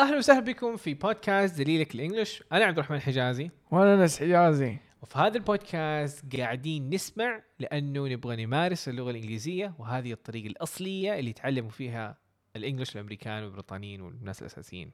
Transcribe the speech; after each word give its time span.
أهلا 0.00 0.16
وسهلا 0.16 0.40
بكم 0.40 0.76
في 0.76 0.94
بودكاست 0.94 1.58
دليلك 1.58 1.94
ال 1.94 1.99
English. 1.99 2.42
أنا 2.52 2.64
عبد 2.64 2.78
الرحمن 2.78 3.00
حجازي. 3.00 3.50
وأنا 3.70 3.94
أنس 3.94 4.18
حجازي. 4.20 4.76
وفي 5.02 5.18
هذا 5.18 5.36
البودكاست 5.36 6.36
قاعدين 6.36 6.90
نسمع 6.90 7.42
لأنه 7.58 8.08
نبغى 8.08 8.44
نمارس 8.46 8.88
اللغة 8.88 9.10
الإنجليزية 9.10 9.74
وهذه 9.78 10.12
الطريقة 10.12 10.46
الأصلية 10.46 11.18
اللي 11.18 11.30
يتعلموا 11.30 11.70
فيها 11.70 12.18
ال 12.56 12.61
English 12.61 12.96
الامريكان 12.96 13.42
والبريطانيين 13.42 14.00
والناس 14.00 14.40
الأساسيين. 14.42 14.92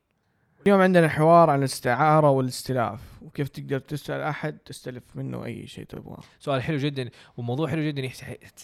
اليوم 0.67 0.81
عندنا 0.81 1.09
حوار 1.09 1.51
عن 1.51 1.59
الاستعارة 1.59 2.31
والاستلاف 2.31 3.23
وكيف 3.23 3.49
تقدر 3.49 3.79
تسأل 3.79 4.21
أحد 4.21 4.59
تستلف 4.59 5.17
منه 5.17 5.45
أي 5.45 5.67
شيء 5.67 5.85
تبغاه 5.85 6.19
سؤال 6.39 6.63
حلو 6.63 6.77
جدا 6.77 7.11
وموضوع 7.37 7.69
حلو 7.69 7.83
جدا 7.83 8.09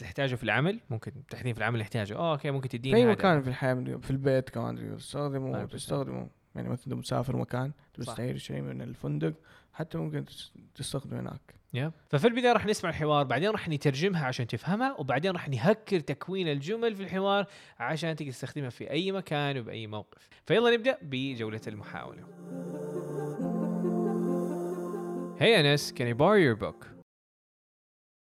تحتاجه 0.01 0.35
في 0.35 0.43
العمل 0.45 0.81
ممكن 0.91 1.13
تحديدا 1.31 1.53
في 1.53 1.59
العمل 1.59 1.81
يحتاجه 1.81 2.17
آه 2.17 2.33
okay 2.33 2.51
ممكن 2.51 2.69
في 2.69 2.79
تديني 2.79 2.97
أي 2.97 3.03
هذا. 3.03 3.11
مكان 3.11 3.43
في 3.43 3.49
الحياة 3.49 3.75
من- 3.75 4.01
في 4.01 4.11
البيت 4.11 4.51
كمان 4.51 4.97
تستخدمه 4.99 5.63
وتستخدمه 5.63 6.29
يعني 6.55 6.69
مثلا 6.69 6.95
مسافر 6.97 7.37
مكان. 7.37 7.73
تستعير 7.95 8.37
شيء 8.37 8.61
من 8.61 8.83
الفندق 8.83 9.35
حتى 9.73 9.99
ممكن 9.99 10.25
تس- 10.25 10.53
تستخدمه 10.75 11.21
هناك 11.21 11.55
يب. 11.75 11.93
ففي 12.09 12.27
البداية 12.27 12.53
راح 12.53 12.67
نسمع 12.67 12.91
الحوار 12.91 13.25
بعدين 13.25 13.51
راح 13.51 13.69
نترجمها 13.69 14.27
عشان 14.27 14.47
تفهمها 14.47 14.97
وبعدين 14.99 15.31
راح 15.31 15.49
نهكر 15.49 16.01
تكوين 16.01 16.49
الجمل 16.49 16.95
في 16.95 17.03
الحوار 17.03 17.47
عشان 17.79 18.17
تقدر 18.17 18.31
تستخدمها 18.31 18.71
في 18.71 18.91
أي 18.91 19.13
مكان 19.13 19.59
وبأي 19.59 19.87
موقف. 19.87 20.29
فيلا 20.47 20.71
نبدأ 20.71 20.99
بجولة 21.03 21.61
المحاولة. 21.67 22.23
Hey 25.39 25.55
Anas, 25.55 25.91
can 25.91 26.07
I 26.07 26.13
borrow 26.13 26.37
your 26.37 26.55
book? 26.55 26.87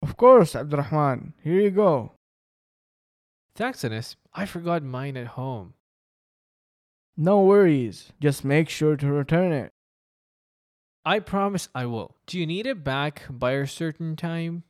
Of 0.06 0.16
course 0.18 0.56
عبد 0.56 0.74
الرحمن 0.74 1.32
here 1.44 1.60
you 1.60 1.72
go. 1.72 2.12
Thanks 3.56 3.84
Anas, 3.84 4.16
I 4.34 4.46
forgot 4.46 4.84
mine 4.84 5.18
at 5.18 5.28
home. 5.28 5.74
no 7.18 7.42
worries. 7.42 8.14
Just 8.22 8.46
make 8.46 8.70
sure 8.70 8.96
to 8.96 9.08
return 9.08 9.52
it. 9.52 9.72
I 11.05 11.19
promise 11.21 11.69
I 11.75 11.85
will. 11.87 12.17
Do 12.27 12.39
you 12.39 12.47
need 12.47 12.67
it 12.67 12.83
back 12.83 13.23
by 13.31 13.53
a 13.53 13.67
certain 13.67 14.17
time? 14.17 14.65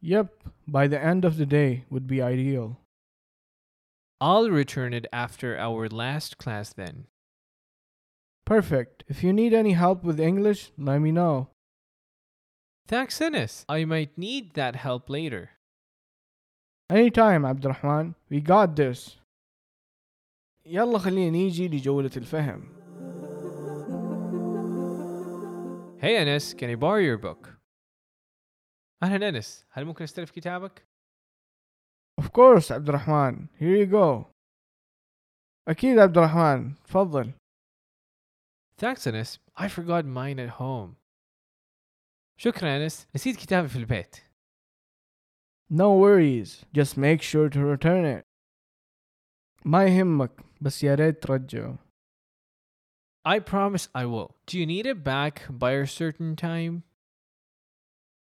yep 0.00 0.44
by 0.68 0.86
the 0.86 1.02
end 1.02 1.24
of 1.24 1.36
the 1.38 1.44
day 1.46 1.84
would 1.90 2.06
be 2.06 2.22
ideal 2.22 2.78
I'll 4.20 4.48
return 4.48 4.94
it 4.94 5.06
after 5.12 5.58
our 5.58 5.88
last 5.88 6.38
class 6.38 6.72
then. 6.72 7.06
perfect 8.46 9.02
if 9.08 9.24
you 9.24 9.32
need 9.32 9.52
any 9.52 9.72
help 9.72 10.04
with 10.04 10.20
English 10.20 10.70
let 10.78 11.00
me 11.00 11.10
know 11.10 11.48
Thanks 12.86 13.20
Anas, 13.20 13.64
I 13.68 13.84
might 13.84 14.16
need 14.16 14.54
that 14.54 14.76
help 14.76 15.10
later. 15.10 15.50
anytime 16.88 17.44
عبد 17.44 17.64
الرحمن 17.66 18.12
we 18.30 18.40
got 18.40 18.76
this 18.76 19.16
يلا 20.66 20.98
خلينا 20.98 21.30
نيجي 21.30 21.68
لجولة 21.68 22.10
الفهم 22.16 22.68
Hey 26.03 26.17
Anas, 26.17 26.53
can 26.53 26.69
I 26.69 26.75
borrow 26.75 26.99
your 26.99 27.17
book? 27.17 27.49
أهلا 29.03 29.29
أنس، 29.29 29.65
هل 29.69 29.85
ممكن 29.85 30.03
أستلف 30.03 30.31
كتابك؟ 30.31 30.87
Of 32.21 32.25
course 32.25 32.71
عبد 32.71 32.89
الرحمن 32.89 33.47
here 33.59 33.77
you 33.77 33.91
go 33.91 34.25
أكيد 35.67 35.99
عبد 35.99 36.17
الرحمن 36.17 36.75
تفضل 36.83 37.33
Thanks 38.77 39.07
Anas, 39.07 39.39
I 39.55 39.67
forgot 39.69 40.05
mine 40.05 40.39
at 40.39 40.49
home. 40.49 40.95
شكرا 42.37 42.77
أنس، 42.77 43.07
نسيت 43.15 43.35
كتابي 43.35 43.67
في 43.67 43.75
البيت. 43.75 44.15
no 45.71 45.93
worries 45.97 46.65
just 46.77 46.97
make 46.97 47.21
sure 47.21 47.49
to 47.49 47.59
return 47.59 48.05
it 48.05 48.23
ما 49.65 49.85
يهمك 49.85 50.31
بس 50.61 50.83
يا 50.83 50.95
ريت 50.95 51.23
ترجعه 51.23 51.79
I 53.24 53.38
promise 53.40 53.88
I 53.94 54.04
will. 54.06 54.36
Do 54.46 54.58
you 54.58 54.66
need 54.66 54.86
it 54.86 55.04
back 55.04 55.42
by 55.50 55.72
a 55.72 55.86
certain 55.86 56.36
time? 56.36 56.82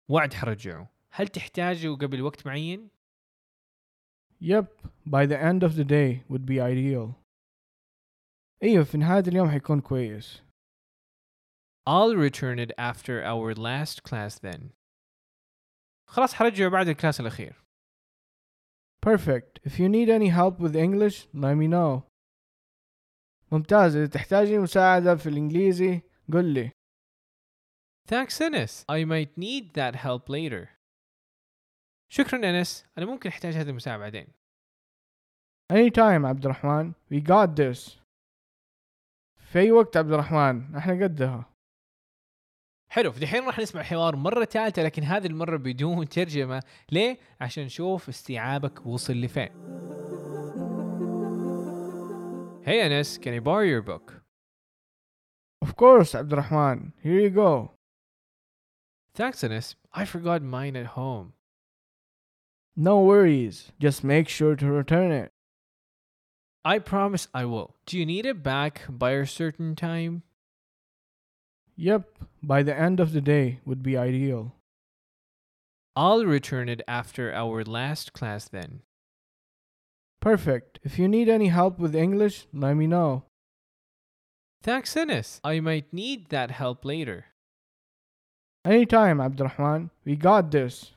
وعد 0.09 0.33
حرجعه. 0.33 0.89
هل 1.11 1.27
تحتاجه 1.27 1.95
قبل 1.95 2.21
وقت 2.21 2.45
معين؟ 2.47 2.89
yep 4.39 4.67
by 5.05 5.25
the 5.25 5.37
end 5.39 5.63
of 5.63 5.75
the 5.75 5.83
day 5.83 6.23
would 6.29 6.45
be 6.45 6.59
ideal 6.59 7.15
ايوه 8.63 8.83
في 8.83 8.97
نهاية 8.97 9.23
اليوم 9.27 9.49
حيكون 9.49 9.81
كويس 9.81 10.41
I'll 11.89 12.15
return 12.15 12.59
it 12.59 12.71
after 12.77 13.23
our 13.23 13.53
last 13.55 14.03
class 14.03 14.39
then. 14.39 14.71
خلاص 16.07 16.33
حرجعه 16.33 16.69
بعد 16.69 16.87
الكلاس 16.87 17.19
الأخير. 17.19 17.63
perfect 19.01 19.59
if 19.65 19.79
you 19.79 19.87
need 19.89 20.09
any 20.09 20.29
help 20.29 20.59
with 20.59 20.75
English 20.75 21.27
let 21.33 21.55
me 21.55 21.67
know 21.67 22.03
ممتاز. 23.52 23.96
إذا 23.96 24.06
تحتاجي 24.06 24.58
مساعدة 24.58 25.16
في 25.16 25.28
الإنجليزي 25.28 26.00
قل 26.32 26.44
لي. 26.54 26.70
Thanks 28.10 28.40
Anas, 28.40 28.84
I 28.88 29.04
might 29.04 29.32
need 29.38 29.72
that 29.74 29.94
help 29.96 30.28
later. 30.28 30.68
شكرا 32.12 32.50
أنس، 32.50 32.84
أنا 32.98 33.06
ممكن 33.06 33.28
أحتاج 33.28 33.54
هذه 33.54 33.70
المساعدة 33.70 34.00
بعدين. 34.02 34.26
anytime 35.72 36.24
عبد 36.24 36.44
الرحمن 36.44 36.92
we 36.92 37.20
got 37.20 37.48
this. 37.48 38.02
في 39.36 39.58
أي 39.58 39.70
وقت 39.70 39.96
عبد 39.96 40.12
الرحمن 40.12 40.76
إحنا 40.76 41.04
قدها. 41.04 41.52
حلو. 42.90 43.12
فدحين 43.12 43.44
راح 43.44 43.58
نسمع 43.58 43.80
الحوار 43.80 44.16
مرة 44.16 44.44
ثالثة 44.44 44.82
لكن 44.82 45.02
هذه 45.02 45.26
المرة 45.26 45.56
بدون 45.56 46.08
ترجمة. 46.08 46.62
ليه؟ 46.92 47.18
عشان 47.40 47.64
نشوف 47.64 48.08
استيعابك 48.08 48.86
وصل 48.86 49.12
لفين. 49.12 49.48
Hey 52.64 52.80
Anas, 52.80 53.18
can 53.18 53.34
I 53.34 53.40
borrow 53.40 53.64
your 53.64 53.82
book? 53.82 54.22
Of 55.60 55.74
course, 55.74 56.14
Abdurrahman. 56.14 56.92
Here 57.02 57.18
you 57.18 57.30
go. 57.30 57.72
Thanks, 59.16 59.42
Anas. 59.42 59.74
I 59.92 60.04
forgot 60.04 60.42
mine 60.42 60.76
at 60.76 60.94
home. 60.94 61.32
No 62.76 63.00
worries. 63.00 63.72
Just 63.80 64.04
make 64.04 64.28
sure 64.28 64.54
to 64.54 64.70
return 64.70 65.10
it. 65.10 65.32
I 66.64 66.78
promise 66.78 67.26
I 67.34 67.46
will. 67.46 67.74
Do 67.84 67.98
you 67.98 68.06
need 68.06 68.26
it 68.26 68.44
back 68.44 68.82
by 68.88 69.10
a 69.10 69.26
certain 69.26 69.74
time? 69.74 70.22
Yep, 71.74 72.16
by 72.44 72.62
the 72.62 72.78
end 72.78 73.00
of 73.00 73.12
the 73.12 73.20
day 73.20 73.58
would 73.64 73.82
be 73.82 73.96
ideal. 73.96 74.54
I'll 75.96 76.24
return 76.24 76.68
it 76.68 76.80
after 76.86 77.34
our 77.34 77.64
last 77.64 78.12
class 78.12 78.48
then. 78.48 78.82
Perfect. 80.28 80.70
If 80.88 80.92
you 80.98 81.06
need 81.16 81.28
any 81.38 81.50
help 81.58 81.74
with 81.78 81.94
English 82.06 82.36
let 82.62 82.74
me 82.80 82.86
know. 82.94 83.10
Thanks 84.68 84.96
Anas, 85.02 85.40
I 85.52 85.54
might 85.68 85.88
need 85.92 86.20
that 86.34 86.50
help 86.62 86.78
later. 86.92 87.18
anytime 88.64 89.20
الرحمن 89.20 89.88
we 90.06 90.16
got 90.16 90.50
this. 90.50 90.92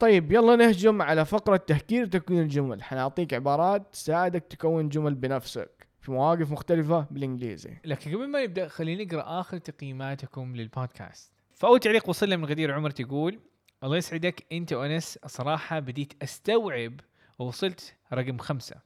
طيب 0.00 0.32
يلا 0.32 0.56
نهجم 0.56 1.02
على 1.02 1.24
فقرة 1.24 1.56
تهكير 1.56 2.06
تكوين 2.06 2.40
الجمل. 2.40 2.82
حنعطيك 2.82 3.34
عبارات 3.34 3.92
تساعدك 3.92 4.44
تكون 4.44 4.88
جمل 4.88 5.14
بنفسك 5.14 5.86
في 6.00 6.12
مواقف 6.12 6.50
مختلفة 6.50 7.06
بالإنجليزي. 7.10 7.76
لكن 7.84 8.14
قبل 8.14 8.28
ما 8.28 8.44
نبدأ 8.44 8.68
خلينا 8.68 9.04
نقرا 9.04 9.40
آخر 9.40 9.58
تقييماتكم 9.58 10.56
للبودكاست. 10.56 11.32
فاول 11.50 11.80
تعليق 11.80 12.08
وصل 12.08 12.26
لنا 12.26 12.36
من 12.36 12.44
غدير 12.44 12.72
عمر 12.72 12.90
تقول 12.90 13.40
الله 13.84 13.96
يسعدك 13.96 14.46
أنت 14.52 14.72
وانس 14.72 15.18
صراحة 15.26 15.78
بديت 15.80 16.22
أستوعب 16.22 17.00
ووصلت 17.38 17.94
رقم 18.12 18.38
خمسة. 18.38 18.76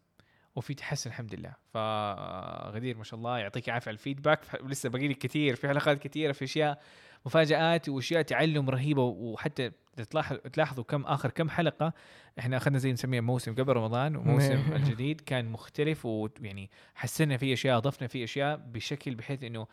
وفي 0.56 0.74
تحسن 0.74 1.10
الحمد 1.10 1.34
لله. 1.34 1.52
فغدير 1.74 2.96
ما 2.96 3.04
شاء 3.04 3.18
الله 3.18 3.38
يعطيك 3.38 3.68
العافية 3.68 3.88
على 3.88 3.94
الفيدباك. 3.94 4.40
لسه 4.64 4.88
باقي 4.88 5.08
لي 5.08 5.14
كثير 5.14 5.56
في 5.56 5.68
حلقات 5.68 5.98
كثيره 5.98 6.32
في 6.32 6.44
أشياء 6.44 6.82
مفاجآت 7.26 7.88
وأشياء 7.88 8.22
تعلم 8.22 8.70
رهيبة. 8.70 9.02
وحتى 9.02 9.70
تلاحظوا 10.52 10.84
كم 10.84 11.02
آخر 11.04 11.30
كم 11.30 11.50
حلقة 11.50 11.92
إحنا 12.38 12.56
أخذنا 12.56 12.78
زي 12.78 12.92
نسميها 12.92 13.20
موسم 13.20 13.54
قبل 13.54 13.72
رمضان 13.72 14.16
وموسم 14.16 14.72
الجديد. 14.76 15.20
كان 15.20 15.44
مختلف 15.44 16.06
ويعني 16.06 16.70
حسنا 16.94 17.36
فيه 17.36 17.52
أشياء 17.52 17.78
ضفنا 17.78 18.08
فيه 18.08 18.24
أشياء 18.24 18.56
بشكل 18.56 19.14
بحيث 19.14 19.44
إنه 19.44 19.66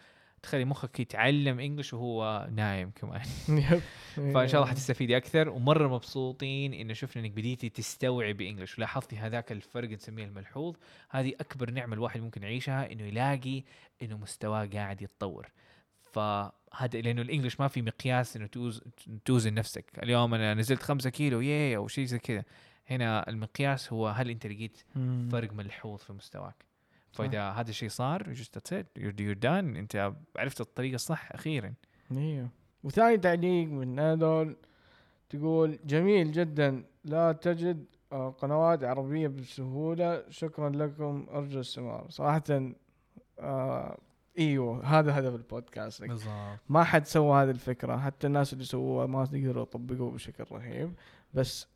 تخلي 0.44 0.66
مخك 0.66 1.00
يتعلم 1.00 1.60
إنجلش 1.60 1.94
وهو 1.94 2.48
نايم 2.52 2.92
كمان. 2.92 3.22
فإن 4.34 4.48
شاء 4.48 4.62
الله 4.62 4.72
حتستفيدي 4.72 5.18
أكثر. 5.18 5.50
ومرة 5.50 5.88
مبسوطين 5.88 6.74
إنه 6.74 6.94
شفنا 6.94 7.22
إنك 7.22 7.32
بديتي 7.32 7.70
تستوعبي 7.70 8.50
إنجلش. 8.50 8.78
ولاحظتي 8.78 9.18
هذاك 9.18 9.52
الفرق 9.52 9.90
نسميه 9.90 10.26
الملحوظ. 10.26 10.76
هذه 11.10 11.34
أكبر 11.40 11.72
نعمة 11.72 11.94
الواحد 11.94 12.22
ممكن 12.22 12.44
يعيشها 12.44 12.92
إنه 12.92 13.04
يلاقي 13.04 13.64
إنه 14.02 14.18
مستواه 14.18 14.66
قاعد 14.66 15.02
يتطور. 15.02 15.48
فهذا 16.12 17.02
لأنه 17.02 17.22
الانجليش 17.22 17.60
ما 17.60 17.68
في 17.68 17.82
مقياس 17.82 18.36
إنه 18.36 18.48
توز 18.48 18.82
توزن 19.26 19.54
نفسك. 19.54 19.86
اليوم 20.04 20.34
أنا 20.34 20.54
نزلت 20.54 20.84
خمسة 20.84 21.10
كيلو 21.10 21.42
ياي 21.42 21.76
أو 21.76 21.88
شيء 21.88 22.06
زي 22.06 22.20
كذا. 22.20 22.44
هنا 22.88 23.30
المقياس 23.30 23.94
هو 23.94 24.08
هل 24.08 24.30
أنت 24.30 24.48
لقيت. 24.48 24.78
فرق 25.32 25.54
ملحوظ 25.54 26.00
في 26.00 26.14
مستواك. 26.14 26.67
فإذا 27.14 27.50
هذا 27.50 27.70
الشيء 27.70 27.90
صار 27.90 28.24
you're, 28.24 29.14
you're 29.20 29.40
done. 29.44 29.78
أنت 29.78 30.14
عرفت 30.38 30.62
الطريقة 30.62 30.96
الصح 30.96 31.32
أخيرا. 31.32 31.74
أيوه 32.12 32.50
وثاني 32.84 33.18
تعليق 33.18 33.68
من 33.68 34.00
هذول 34.00 34.56
تقول 35.30 35.80
جميل 35.86 36.32
جدا. 36.32 36.84
لا 37.06 37.32
تجد 37.32 37.86
قنوات 38.12 38.84
عربية 38.84 39.28
بسهولة. 39.28 40.24
شكرا 40.30 40.70
لكم. 40.70 41.28
أرجو 41.30 41.56
الاستمرار 41.56 42.06
صراحة 42.10 42.44
آه 43.40 43.98
إيوه 44.40 44.86
هذا 44.86 45.20
هدف 45.20 45.36
البودكاست. 45.36 46.04
بالضبط. 46.04 46.60
ما 46.70 46.84
حد 46.84 47.06
سوى 47.06 47.44
هذه 47.44 47.50
الفكرة. 47.50 47.98
حتى 47.98 48.28
الناس 48.28 48.54
اللي 48.54 48.64
سووها 48.64 49.06
ما 49.06 49.28
يقدروا 49.34 49.64
يطبقوها 49.64 50.12
بشكل 50.12 50.46
رهيب. 50.52 50.94
بس 51.34 51.68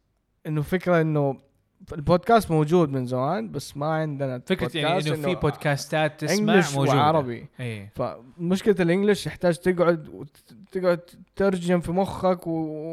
إنه 0.47 0.61
فكرة 0.61 1.01
إنه 1.01 1.50
البودكاست 1.93 2.51
موجود 2.51 2.89
من 2.89 3.05
زمان 3.05 3.51
بس 3.51 3.77
ما 3.77 3.85
عندنا 3.85 4.41
فكرة 4.45 4.77
يعني 4.77 5.07
إنه 5.07 5.15
في 5.15 5.35
بودكاستات 5.35 6.21
تسمع 6.25 6.53
English 6.53 6.75
موجودة. 6.75 6.97
وعربي. 6.97 7.47
إيه. 7.59 7.91
فمشكلة 7.95 8.75
ال 8.79 8.85
English 8.85 9.27
يحتاج 9.27 9.57
تقعد 9.57 10.09
وت- 10.09 10.55
تقعد 10.71 10.97
تترجم 11.35 11.79
في 11.79 11.91
مخك 11.91 12.47
و- 12.47 12.51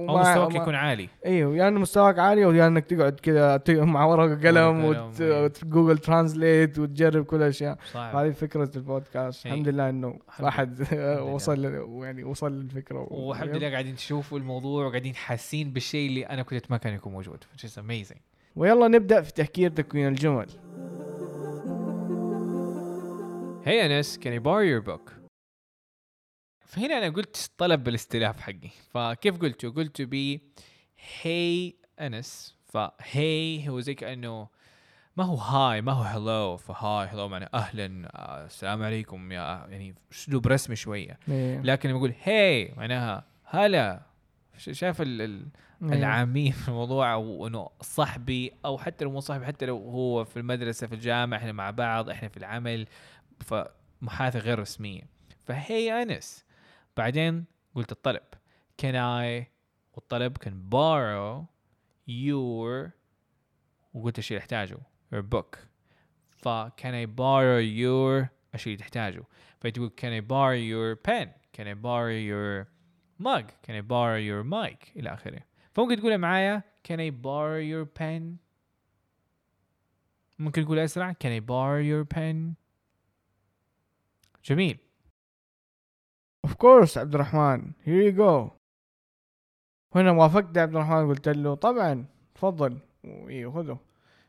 أو 0.08 0.14
وما 0.14 0.20
مستواك 0.20 0.54
يكون 0.54 0.74
عالي. 0.74 1.08
أيوه 1.26 1.56
يا 1.56 1.68
إنه 1.68 1.80
مستواك 1.80 2.18
عالي 2.18 2.44
أو 2.44 2.52
يا 2.52 2.66
إنك 2.66 2.84
تقعد 2.84 3.12
كذا 3.22 3.84
مع 3.84 4.04
ورقة 4.04 4.34
قلم 4.48 4.84
ورقة 4.84 5.00
قلم، 5.02 5.12
إيه. 5.20 5.50
و 5.64 5.69
Google 5.69 5.98
Translate 5.98 6.78
وتجرب 6.78 7.24
كل 7.24 7.36
الاشياء 7.36 7.78
هذه 7.94 8.30
فكرة 8.30 8.70
البودكاست. 8.76 9.46
إيه. 9.46 9.52
الحمد 9.52 9.68
لله 9.68 9.88
إنه 9.88 10.18
واحد. 10.40 10.86
وصل 11.34 11.64
يعني 12.04 12.24
وصل 12.24 12.52
للفكرة. 12.52 13.06
والحمد 13.10 13.56
لله 13.56 13.70
قاعدين 13.70 13.94
تشوفوا 13.96 14.38
الموضوع 14.38 14.86
وقاعدين 14.86 15.14
حاسين 15.14 15.70
بالشيء 15.72 16.08
اللي 16.08 16.22
أنا 16.26 16.42
كنت 16.42 16.70
ما 16.70 16.76
كان 16.76 16.94
يكون 16.94 17.12
موجود 17.12 17.44
which 17.44 17.64
is 17.64 17.72
amazing. 17.72 18.18
ويلا 18.56 18.88
نبدأ 18.88 19.22
في 19.22 19.32
تهكير 19.32 19.70
تكوين 19.70 20.08
الجمل. 20.08 20.48
Hey 23.64 23.80
Anas, 23.82 24.16
can 24.16 24.32
I 24.32 24.38
borrow 24.38 24.62
your 24.62 24.80
book? 24.80 25.12
فهنا 26.60 26.98
أنا 26.98 27.08
قلت 27.08 27.50
طلب 27.58 27.84
بالاستلاف 27.84 28.40
حقي. 28.40 28.70
فكيف 28.90 29.38
قلته؟ 29.38 29.70
قلته 29.70 30.04
ب 30.04 30.40
Hey 31.22 31.74
أنس 32.00 32.56
فهي 32.64 33.68
هو 33.68 33.80
زي 33.80 33.94
كأنه 33.94 34.48
ما 35.16 35.24
هو 35.24 35.36
هاي 35.36 35.82
ما 35.82 35.92
هو 35.92 36.02
هلو 36.02 36.56
فهاي 36.56 37.06
هلو 37.06 37.28
معنى 37.28 37.48
أهلا. 37.54 38.08
آه، 38.14 38.46
السلام 38.46 38.82
عليكم. 38.82 39.32
يا 39.32 39.66
يعني 39.70 39.94
أسلوب 40.12 40.46
رسمي 40.46 40.76
شوية. 40.76 41.18
إيه. 41.28 41.60
لكن 41.60 41.88
لما 41.88 41.98
أقول 41.98 42.14
هي 42.22 42.72
معناها 42.76 43.24
هلا. 43.44 44.07
شايف 44.58 45.00
ال- 45.02 45.22
ال- 45.22 45.48
إيه. 45.82 45.92
العامية 45.92 46.52
في 46.52 46.68
الموضوع 46.68 47.14
وانه 47.14 47.68
صاحبي 47.80 48.52
أو 48.64 48.78
حتى 48.78 49.04
لو 49.04 49.10
مو 49.10 49.20
صاحبي 49.20 49.46
حتى 49.46 49.66
لو 49.66 49.76
هو 49.76 50.24
في 50.24 50.36
المدرسة 50.36 50.86
في 50.86 50.94
الجامعة 50.94 51.38
إحنا 51.38 51.52
مع 51.52 51.70
بعض 51.70 52.10
إحنا 52.10 52.28
في 52.28 52.36
العمل 52.36 52.86
فمحادثه 53.40 54.38
غير 54.38 54.58
رسمية. 54.58 55.02
فهي 55.46 56.02
أنس. 56.02 56.44
بعدين 56.96 57.44
قلت 57.74 57.92
الطلب 57.92 58.22
can 58.82 58.94
I 58.94 59.46
والطلب 59.94 60.36
كان 60.38 60.62
borrow 60.70 61.44
your 62.10 62.90
وقلت 63.94 64.18
الشيء 64.18 64.36
اللي 64.36 64.42
أحتاجه 64.42 64.78
your 65.14 65.22
book. 65.34 65.58
ف 66.36 66.48
can 66.80 66.92
I 67.04 67.06
borrow 67.06 67.60
your 67.62 68.28
الشيء 68.54 68.66
اللي 68.72 68.76
تحتاجه. 68.76 69.22
فتقول 69.60 69.90
can 70.00 70.22
I 70.22 70.24
borrow 70.26 70.56
your 70.72 71.10
pen? 71.10 71.28
Can 71.56 71.64
I 71.64 71.74
borrow 71.74 72.14
your 72.30 72.66
mug? 73.18 73.44
Can 73.62 73.74
I 73.74 73.82
borrow 73.82 74.18
your 74.18 74.44
mic? 74.44 74.96
إلى 74.96 75.14
آخره. 75.14 75.42
فممكن 75.72 75.96
تقولها 75.96 76.16
معايا 76.16 76.62
can 76.88 76.96
I 76.96 77.10
borrow 77.10 77.60
your 77.60 77.86
pen? 78.00 78.38
ممكن 80.38 80.64
تقول 80.64 80.78
أسرع 80.78 81.12
can 81.12 81.40
I 81.40 81.40
borrow 81.40 81.82
your 81.82 82.16
pen? 82.16 82.54
جميل. 84.44 84.78
Of 86.44 86.54
course 86.54 86.98
عبد 86.98 87.14
الرحمن 87.14 87.72
here 87.84 88.02
you 88.02 88.12
go 88.12 88.50
هنا 89.94 90.10
وافقت 90.10 90.58
عبد 90.58 90.76
الرحمن 90.76 91.08
قلت 91.08 91.28
له 91.28 91.54
طبعا 91.54 92.06
تفضل. 92.34 92.78
أيوه 93.04 93.52
خذه. 93.52 93.78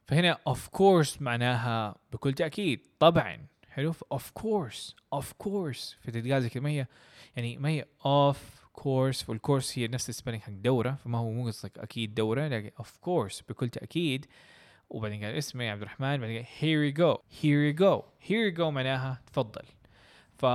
فهنا 0.06 0.38
of 0.50 0.78
course 0.78 1.22
معناها 1.22 1.96
بكل 2.12 2.34
تأكيد. 2.34 2.88
طبعا. 3.00 3.46
حلو؟ 3.70 3.94
Of 3.94 4.24
course. 4.40 4.94
Of 5.16 5.26
course. 5.44 5.96
في 6.02 6.12
تتقال 6.12 6.42
زي 6.42 6.50
كده 6.50 6.64
ما 6.64 6.70
هي 6.70 6.88
يعني 7.36 7.58
ما 7.58 7.70
هي 7.70 7.86
of 8.04 8.38
course 8.82 9.30
والكورس 9.30 9.80
هي 9.80 9.88
نفس 9.88 10.10
السبيلنج 10.10 10.42
حق 10.42 10.52
دورة 10.52 10.98
فما 11.04 11.18
هو 11.18 11.32
مو 11.32 11.48
قصدك 11.48 11.78
أكيد 11.80 12.16
دورة 12.16 12.48
لكن 12.48 12.72
of 12.84 12.86
course 12.88 13.42
بكل 13.50 13.70
تأكيد. 13.70 14.26
وبعدين 14.90 15.24
قال 15.24 15.34
اسمي 15.36 15.70
عبد 15.70 15.82
الرحمن 15.82 16.18
بعدين 16.18 16.38
قال 16.38 16.46
here 16.46 16.94
you 16.94 16.98
go 17.00 17.20
here 17.42 17.74
you 17.74 17.80
go 17.80 18.04
here 18.30 18.52
you 18.54 18.58
go 18.58 18.62
معناها 18.62 19.22
تفضل. 19.34 19.62
ف 20.38 20.46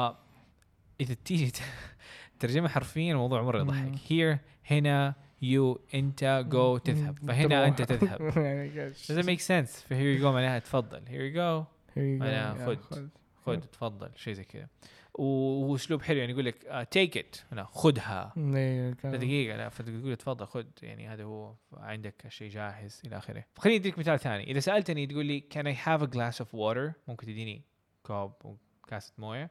إذا 1.00 1.14
تيجي 1.24 1.50
ت- 1.50 1.60
ترجمة 2.40 2.68
حرفيا 2.68 3.12
الموضوع 3.12 3.42
مرة 3.42 3.58
يضحك. 3.60 3.94
here 3.94 4.38
هنا 4.70 5.14
you 5.42 5.78
أنت 5.94 6.44
go 6.50 6.82
تذهب. 6.84 7.18
فهنا 7.28 7.66
أنت 7.66 7.82
تروح. 7.82 8.00
تذهب. 8.00 8.20
يعني 8.44 8.92
doesn't 8.92 9.26
make 9.26 9.40
sense 9.40 9.70
here 9.90 10.18
you 10.18 10.22
go 10.22 10.26
معناها 10.26 10.58
تفضل. 10.58 11.00
Here 11.06 11.32
you 11.32 11.36
go. 11.36 11.66
معناها 11.96 12.66
خذ. 12.66 13.06
خذ 13.46 13.60
تفضل. 13.60 14.10
شيء 14.16 14.32
زي 14.34 14.44
كذا. 14.44 14.68
وهو 15.14 15.74
اسلوب 15.74 16.02
حلو 16.02 16.18
يعني 16.18 16.32
يقول 16.32 16.44
لك 16.44 16.86
take 16.94 17.20
it. 17.20 17.52
هنا 17.52 17.64
خذها 17.64 18.32
إيه، 18.36 18.88
لا 18.88 18.94
كان- 18.94 19.68
فتقول 19.68 20.16
تفضل 20.16 20.46
خذ 20.46 20.64
يعني 20.82 21.08
هذا 21.08 21.24
هو 21.24 21.54
عندك 21.72 22.26
الشيء 22.26 22.50
جاهز 22.50 23.02
إلى 23.06 23.16
آخره. 23.18 23.44
خليني 23.58 23.78
أديك 23.78 23.98
مثال 23.98 24.18
ثاني. 24.20 24.50
إذا 24.50 24.60
سألتني 24.60 25.06
تقول 25.06 25.26
لي 25.26 25.44
can 25.54 25.66
I 25.66 25.86
have 25.86 26.02
a 26.02 26.10
glass 26.14 26.44
of 26.46 26.48
water? 26.48 26.92
ممكن 27.08 27.26
تديني 27.26 27.62
كوب 28.02 28.32
وكاسة 28.44 29.12
موية. 29.18 29.50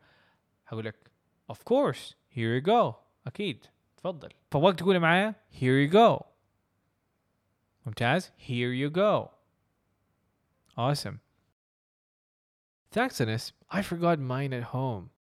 هقول 0.68 0.86
لك 0.86 0.96
of 1.52 1.56
course. 1.56 2.14
Here 2.36 2.62
you 2.62 2.66
go. 2.66 2.94
أكيد. 3.28 3.66
تفضل. 3.98 4.30
فوقت 4.52 4.80
تقول 4.80 5.00
معايا 5.00 5.36
here 5.54 5.90
you 5.90 5.94
go. 5.94 6.24
ممتاز. 7.86 8.32
Here 8.48 8.74
you 8.74 8.96
go. 8.96 9.30
Awesome. 10.78 11.20
Thanks 12.96 13.22
Anas 13.22 13.52
I 13.72 13.82
forgot 13.82 14.20
mine 14.20 14.54
at 14.54 14.66
home. 14.76 15.13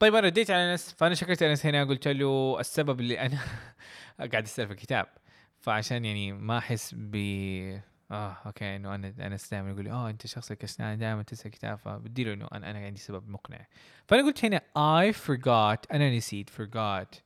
طيب 0.00 0.14
أنا 0.14 0.26
رديت 0.26 0.50
على 0.50 0.72
انس 0.72 0.94
فأنا 0.98 1.14
شكرت 1.14 1.42
انس 1.42 1.66
هنا 1.66 1.84
قلت 1.84 2.08
له 2.08 2.56
السبب 2.60 3.00
اللي 3.00 3.20
أنا 3.20 3.38
قاعد 4.32 4.44
أستلف 4.44 4.70
الكتاب. 4.70 5.06
فعشان 5.58 6.04
يعني 6.04 6.32
ما 6.32 6.58
أحس 6.58 6.94
ب 6.98 7.16
آه 8.10 8.36
okay 8.46 8.76
إنه 8.76 8.94
أنا 8.94 9.14
انس 9.26 9.50
دائما 9.50 9.70
يقول 9.70 9.84
لي 9.84 9.90
آه 9.90 10.10
أنت 10.10 10.26
شخص 10.26 10.52
كسلان 10.52 10.98
دائما 10.98 11.22
تنسى 11.22 11.48
الكتاب. 11.48 11.78
فبدي 11.78 12.24
له 12.24 12.32
إنه 12.32 12.48
أنا 12.52 12.70
أنا 12.70 12.78
عندي 12.78 13.00
سبب 13.00 13.28
مقنع. 13.28 13.66
فأنا 14.08 14.22
قلت 14.22 14.44
هنا 14.44 14.58
I 14.78 15.14
forgot 15.14 15.94
أنا 15.94 16.16
نسيت 16.16 16.50
forgot. 16.50 17.18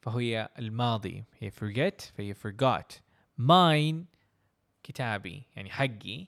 فهي 0.00 0.48
الماضي 0.58 1.24
هي 1.40 1.50
forget 1.50 2.02
فهي 2.16 2.34
forgot. 2.34 2.94
Mine 3.40 4.16
كتابي 4.82 5.42
يعني 5.56 5.70
حقي 5.70 6.26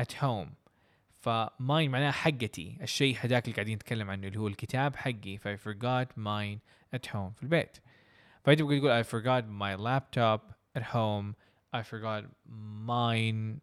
at 0.00 0.12
home. 0.22 0.63
فماين 1.24 1.90
معناها 1.90 2.10
حقتي 2.10 2.78
الشيء 2.82 3.16
هذاك 3.20 3.44
اللي 3.44 3.54
قاعدين 3.54 3.74
نتكلم 3.74 4.10
عنه 4.10 4.26
اللي 4.26 4.38
هو 4.38 4.48
الكتاب 4.48 4.96
حقي 4.96 5.36
ف 5.38 5.48
I 5.48 5.56
forgot 5.56 6.08
mine 6.16 6.58
at 6.96 7.06
home 7.12 7.32
في 7.36 7.42
البيت. 7.42 7.78
فأنت 8.44 8.62
ممكن 8.62 8.80
تقول 8.80 9.04
I 9.04 9.06
forgot 9.06 9.44
my 9.44 9.80
laptop 9.86 10.40
at 10.78 10.82
home 10.82 11.34
I 11.76 11.82
forgot 11.82 12.24
mine 12.86 13.60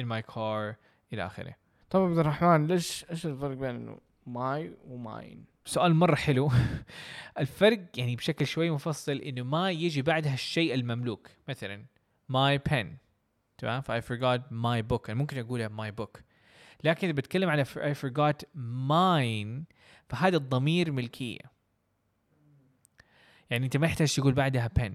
in 0.00 0.06
my 0.06 0.22
car 0.34 0.76
إلى 1.12 1.26
آخره. 1.26 1.56
طب 1.90 2.00
عبد 2.00 2.18
الرحمن 2.18 2.66
ليش 2.66 3.04
إيش 3.10 3.26
الفرق 3.26 3.56
بين 3.56 3.70
إنه 3.70 3.98
ماي 4.26 4.72
وماين؟ 4.88 5.44
سؤال 5.64 5.94
مرة 5.94 6.14
حلو. 6.14 6.50
الفرق 7.38 7.80
يعني 7.96 8.16
بشكل 8.16 8.46
شوي 8.46 8.70
مفصل 8.70 9.12
إنه 9.12 9.42
ما 9.42 9.70
يجي 9.70 10.02
بعدها 10.02 10.34
الشيء 10.34 10.74
المملوك. 10.74 11.30
مثلا 11.48 11.84
my 12.32 12.58
pen 12.70 12.86
تمام؟ 13.58 13.80
ف 13.80 13.90
I 13.90 14.00
forgot 14.00 14.40
my 14.50 14.92
book. 14.92 15.10
أنا 15.10 15.14
ممكن 15.14 15.38
أقولها 15.38 15.68
my 15.68 16.02
book. 16.02 16.20
لكن 16.84 17.08
إذا 17.08 17.16
بتكلم 17.16 17.50
على 17.50 17.64
I 17.64 17.94
forgot 18.04 18.46
mine 18.56 19.74
فهذا 20.08 20.36
الضمير 20.36 20.92
ملكية. 20.92 21.54
يعني 23.50 23.64
أنت 23.64 23.76
ما 23.76 23.86
يحتاج 23.86 24.14
تقول 24.14 24.32
بعدها 24.32 24.70
pen. 24.80 24.92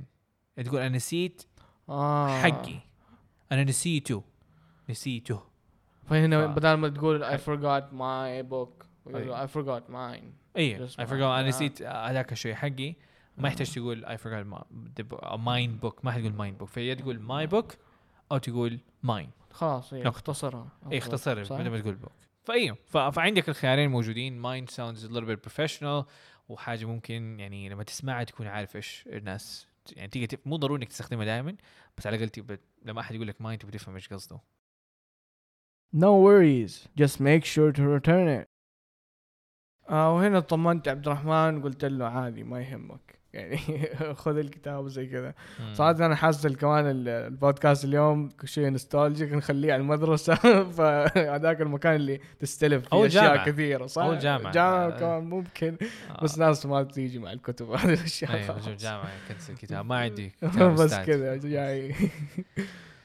تقول 0.63 0.79
أنا 0.81 0.95
نسيت 0.95 1.43
آه. 1.89 2.41
حقي. 2.41 2.79
أنا 3.51 3.63
نسيته. 3.63 4.24
نسيته. 4.89 5.41
فهنا 6.09 6.48
ف- 6.48 6.51
بدل 6.55 6.74
ما 6.74 6.89
تقول 6.89 7.24
I 7.25 7.38
forgot 7.39 7.83
my 7.93 8.51
book 8.51 8.86
أي. 9.15 9.48
I 9.48 9.50
forgot 9.50 9.83
mine. 9.89 10.25
Just 10.57 10.95
I 11.00 11.05
forgot. 11.05 11.12
أنا 11.12 11.39
آه. 11.39 11.48
نسيت 11.48 11.81
هذاك 11.81 12.31
الشيء 12.31 12.53
حقي. 12.55 12.95
ما 13.38 13.48
يحتاج 13.48 13.71
تقول 13.74 14.05
I 14.05 14.19
forgot 14.19 14.53
my 14.57 14.62
the 15.00 15.03
book- 15.03 15.25
mine 15.38 15.86
book. 15.86 16.03
ما 16.05 16.12
حتقول 16.12 16.33
mine 16.38 16.62
book. 16.62 16.65
فهي 16.67 16.95
تقول 16.95 17.27
my 17.27 17.51
book 17.51 17.75
أو 18.31 18.38
تقول 18.38 18.79
mine. 19.07 19.29
خلاص 19.60 19.94
نعم. 19.94 20.08
اختصرها 20.08 20.68
اي 20.92 20.98
اختصر 20.98 21.44
صح؟ 21.44 21.56
بدل 21.58 21.70
ما 21.70 21.80
تقول 21.80 22.00
book. 22.04 22.12
فايوه 22.44 22.78
فعندك 23.12 23.50
الخيارين 23.50 23.89
موجودين 23.89 24.66
sounds 24.68 24.98
a 25.04 25.10
little 25.10 25.28
bit 25.36 25.50
professional 25.51 26.06
وحاجة 26.50 26.86
ممكن 26.86 27.39
يعني 27.39 27.70
لما 27.70 27.84
تسمعها 27.84 28.24
تكون 28.24 28.48
عارف 28.48 28.75
إيش 28.75 29.08
الناس 29.08 29.68
يعني 29.96 30.08
تيجي 30.08 30.38
مو 30.46 30.56
ضروري 30.56 30.82
إنك 30.82 30.89
تستخدمها 30.89 31.25
دائما 31.25 31.56
بس 31.98 32.08
على 32.08 32.16
الأقل 32.16 32.30
تبقى- 32.30 32.60
لما 32.86 33.01
أحد 33.01 33.16
يقول 33.16 33.28
لك 33.28 33.36
mine 33.36 33.58
تبغى 33.60 33.72
تفهم 33.72 33.96
إيش 33.96 34.08
قصده. 34.13 34.39
No 35.96 36.12
worries 36.25 36.74
just 37.01 37.16
make 37.20 37.46
sure 37.46 37.72
to 37.78 37.82
return 37.82 38.42
it. 38.42 38.48
آه 39.89 40.16
وهنا 40.16 40.39
طمنت 40.39 40.88
عبد 40.88 41.08
الرحمن 41.08 41.62
قلت 41.62 41.86
له 41.86 42.06
عادي 42.06 42.44
ما 42.44 42.62
يهمك. 42.62 43.18
يعني 43.33 43.57
خذ 44.24 44.38
الكتاب 44.38 44.83
وزي 44.86 45.05
كذا. 45.05 45.33
صراحة 45.74 46.05
أنا 46.05 46.15
حاسس 46.15 46.48
كمان 46.48 46.86
ال- 46.86 47.07
البودكاست 47.09 47.86
اليوم 47.86 48.29
شيء 48.45 48.69
نوستالجيك 48.69 49.33
نخليه 49.33 49.74
على 49.74 49.81
المدرسة 49.81 50.36
فهذاك 50.77 51.62
المكان 51.62 51.95
اللي 51.95 52.19
تستلف 52.39 52.89
فيه 52.89 53.05
أشياء 53.05 53.24
الجامعة. 53.25 53.45
كثيرة 53.45 53.86
صح؟ 53.86 54.03
أو 54.03 54.13
الجامعة. 54.13 54.51
جامعة 54.53 54.88
آه. 54.88 55.00
كمان 55.00 55.24
ممكن 55.24 55.77
آه. 56.12 56.24
بس 56.24 56.38
ناس 56.39 56.65
ما 56.65 56.83
تيجي 56.83 57.19
مع 57.19 57.31
الكتب 57.31 57.71
هذه 57.71 57.93
الأشياء 57.93 58.31
أيوه 58.33 58.67
الجامعة 58.67 59.09
كنسل 59.27 59.53
الكتاب 59.53 59.86
ما 59.86 59.95
عندي 59.98 60.29
كتاب 60.29 60.75
بس. 60.75 60.93
كذا 60.95 61.36
جاي 61.36 61.95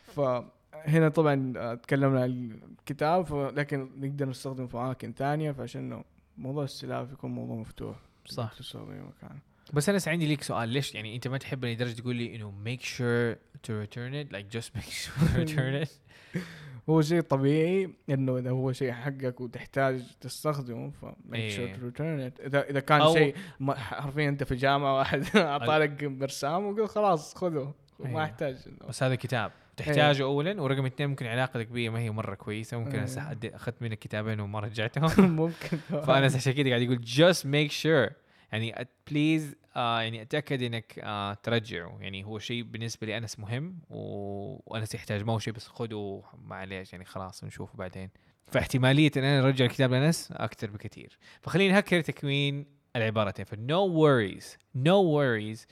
فهنا 0.07 1.09
طبعا 1.09 1.75
تكلمنا 1.75 2.23
عن 2.23 2.59
الكتاب 2.81 3.53
لكن 3.57 3.89
نقدر 4.01 4.29
نستخدمه 4.29 4.67
في 4.67 4.77
اماكن 4.77 5.13
ثانية 5.13 5.53
فعشان 5.53 6.03
موضوع 6.39 6.65
السلاف 6.65 7.13
يكون 7.13 7.31
موضوع 7.31 7.57
مفتوح 7.57 7.97
صح 8.27 8.53
تستخدمه 8.59 8.87
في 8.87 8.93
مكان 9.25 9.39
بس 9.73 9.89
أنا 9.89 9.99
عندي 10.07 10.27
ليك 10.27 10.43
سؤال. 10.43 10.69
ليش 10.69 10.95
يعني 10.95 11.15
أنت 11.15 11.29
ما 11.29 11.39
تحبني 11.39 11.75
لدرجه 11.75 11.93
تقول 12.01 12.17
لي 12.17 12.37
إنه 12.37 12.53
make 12.65 12.81
sure 12.83 13.39
to 13.67 13.71
return 13.87 14.13
it 14.15 14.37
like 14.37 14.57
just 14.59 14.69
make 14.79 14.91
sure 14.93 15.29
to 15.29 15.47
return 15.47 15.85
it 15.87 15.91
هو 16.91 17.03
شيء 17.03 17.21
طبيعي 17.21 17.91
إنه 18.11 18.39
إذا 18.39 18.51
هو 18.51 18.73
شيء 18.73 18.93
حقك 18.93 19.41
وتحتاج 19.41 20.03
تستخدمه 20.21 20.91
ف 20.91 21.05
make 21.05 21.35
إيه. 21.35 21.57
sure 21.57 21.77
to 21.77 21.81
return 21.81 22.33
it. 22.41 22.47
إذا 22.47 22.71
إذا 22.71 22.81
كان 22.81 23.13
شيء 23.13 23.35
حرفيا 23.71 24.29
أنت 24.29 24.43
في 24.45 24.55
جامعة 24.55 24.99
واحد 24.99 25.25
اعطالك 25.37 26.05
مرسام 26.05 26.67
وقال 26.67 26.89
خلاص 26.89 27.35
خذه. 27.35 27.75
إيه. 28.01 28.07
ما 28.13 28.23
يحتاج 28.23 28.57
إنه- 28.57 28.87
بس 28.89 29.03
هذا 29.03 29.15
كتاب. 29.15 29.53
تحتاجه 29.77 30.23
اولا 30.23 30.63
ورقم 30.63 30.87
اثنين 30.87 31.09
ممكن 31.09 31.27
علاقتك 31.27 31.67
بي 31.67 31.89
ما 31.89 31.99
هي 31.99 32.11
مرة 32.11 32.35
كويسة. 32.35 32.79
ممكن 32.79 32.99
إيه. 32.99 33.07
أدي- 33.07 33.55
أخذت 33.55 33.83
منك 33.83 33.99
كتابين 33.99 34.41
وما 34.41 34.61
رجعتهم. 34.67 35.31
ممكن. 35.37 35.77
فأنا 35.89 36.27
عشان 36.27 36.53
كذا 36.53 36.69
قاعد 36.69 36.83
يقول 36.83 36.99
just 37.05 37.39
make 37.41 37.73
sure. 37.83 38.24
يعني 38.55 38.89
please 39.11 39.57
آه 39.77 40.01
يعني 40.01 40.23
أتأكد 40.23 40.63
إنك 40.63 40.99
آه 41.03 41.35
ترجعه. 41.35 41.99
يعني 42.01 42.25
هو 42.25 42.39
شيء 42.39 42.63
بالنسبة 42.63 43.07
لي 43.07 43.17
أنس 43.19 43.39
مهم 43.39 43.79
و- 43.91 44.61
وأنس 44.73 44.95
يحتاج 44.95 45.23
ما 45.25 45.33
هو 45.33 45.39
شيء 45.39 45.53
بس 45.53 45.67
خذه 45.69 46.23
معليش 46.39 46.93
يعني 46.93 47.05
خلاص 47.05 47.45
نشوفه 47.45 47.77
بعدين. 47.79 48.11
فاحتمالية 48.47 49.11
إن 49.17 49.25
أنا 49.25 49.47
أرجع 49.47 49.65
الكتاب 49.65 49.93
لأنس 49.93 50.33
أكثر 50.33 50.71
بكثير. 50.71 51.19
فخلينا 51.41 51.75
نهكر 51.75 52.01
تكوين 52.01 52.67
العبارتين. 52.97 53.45
فنو 53.45 54.05
worries 54.07 54.45
no 54.79 55.15
worries. 55.17 55.67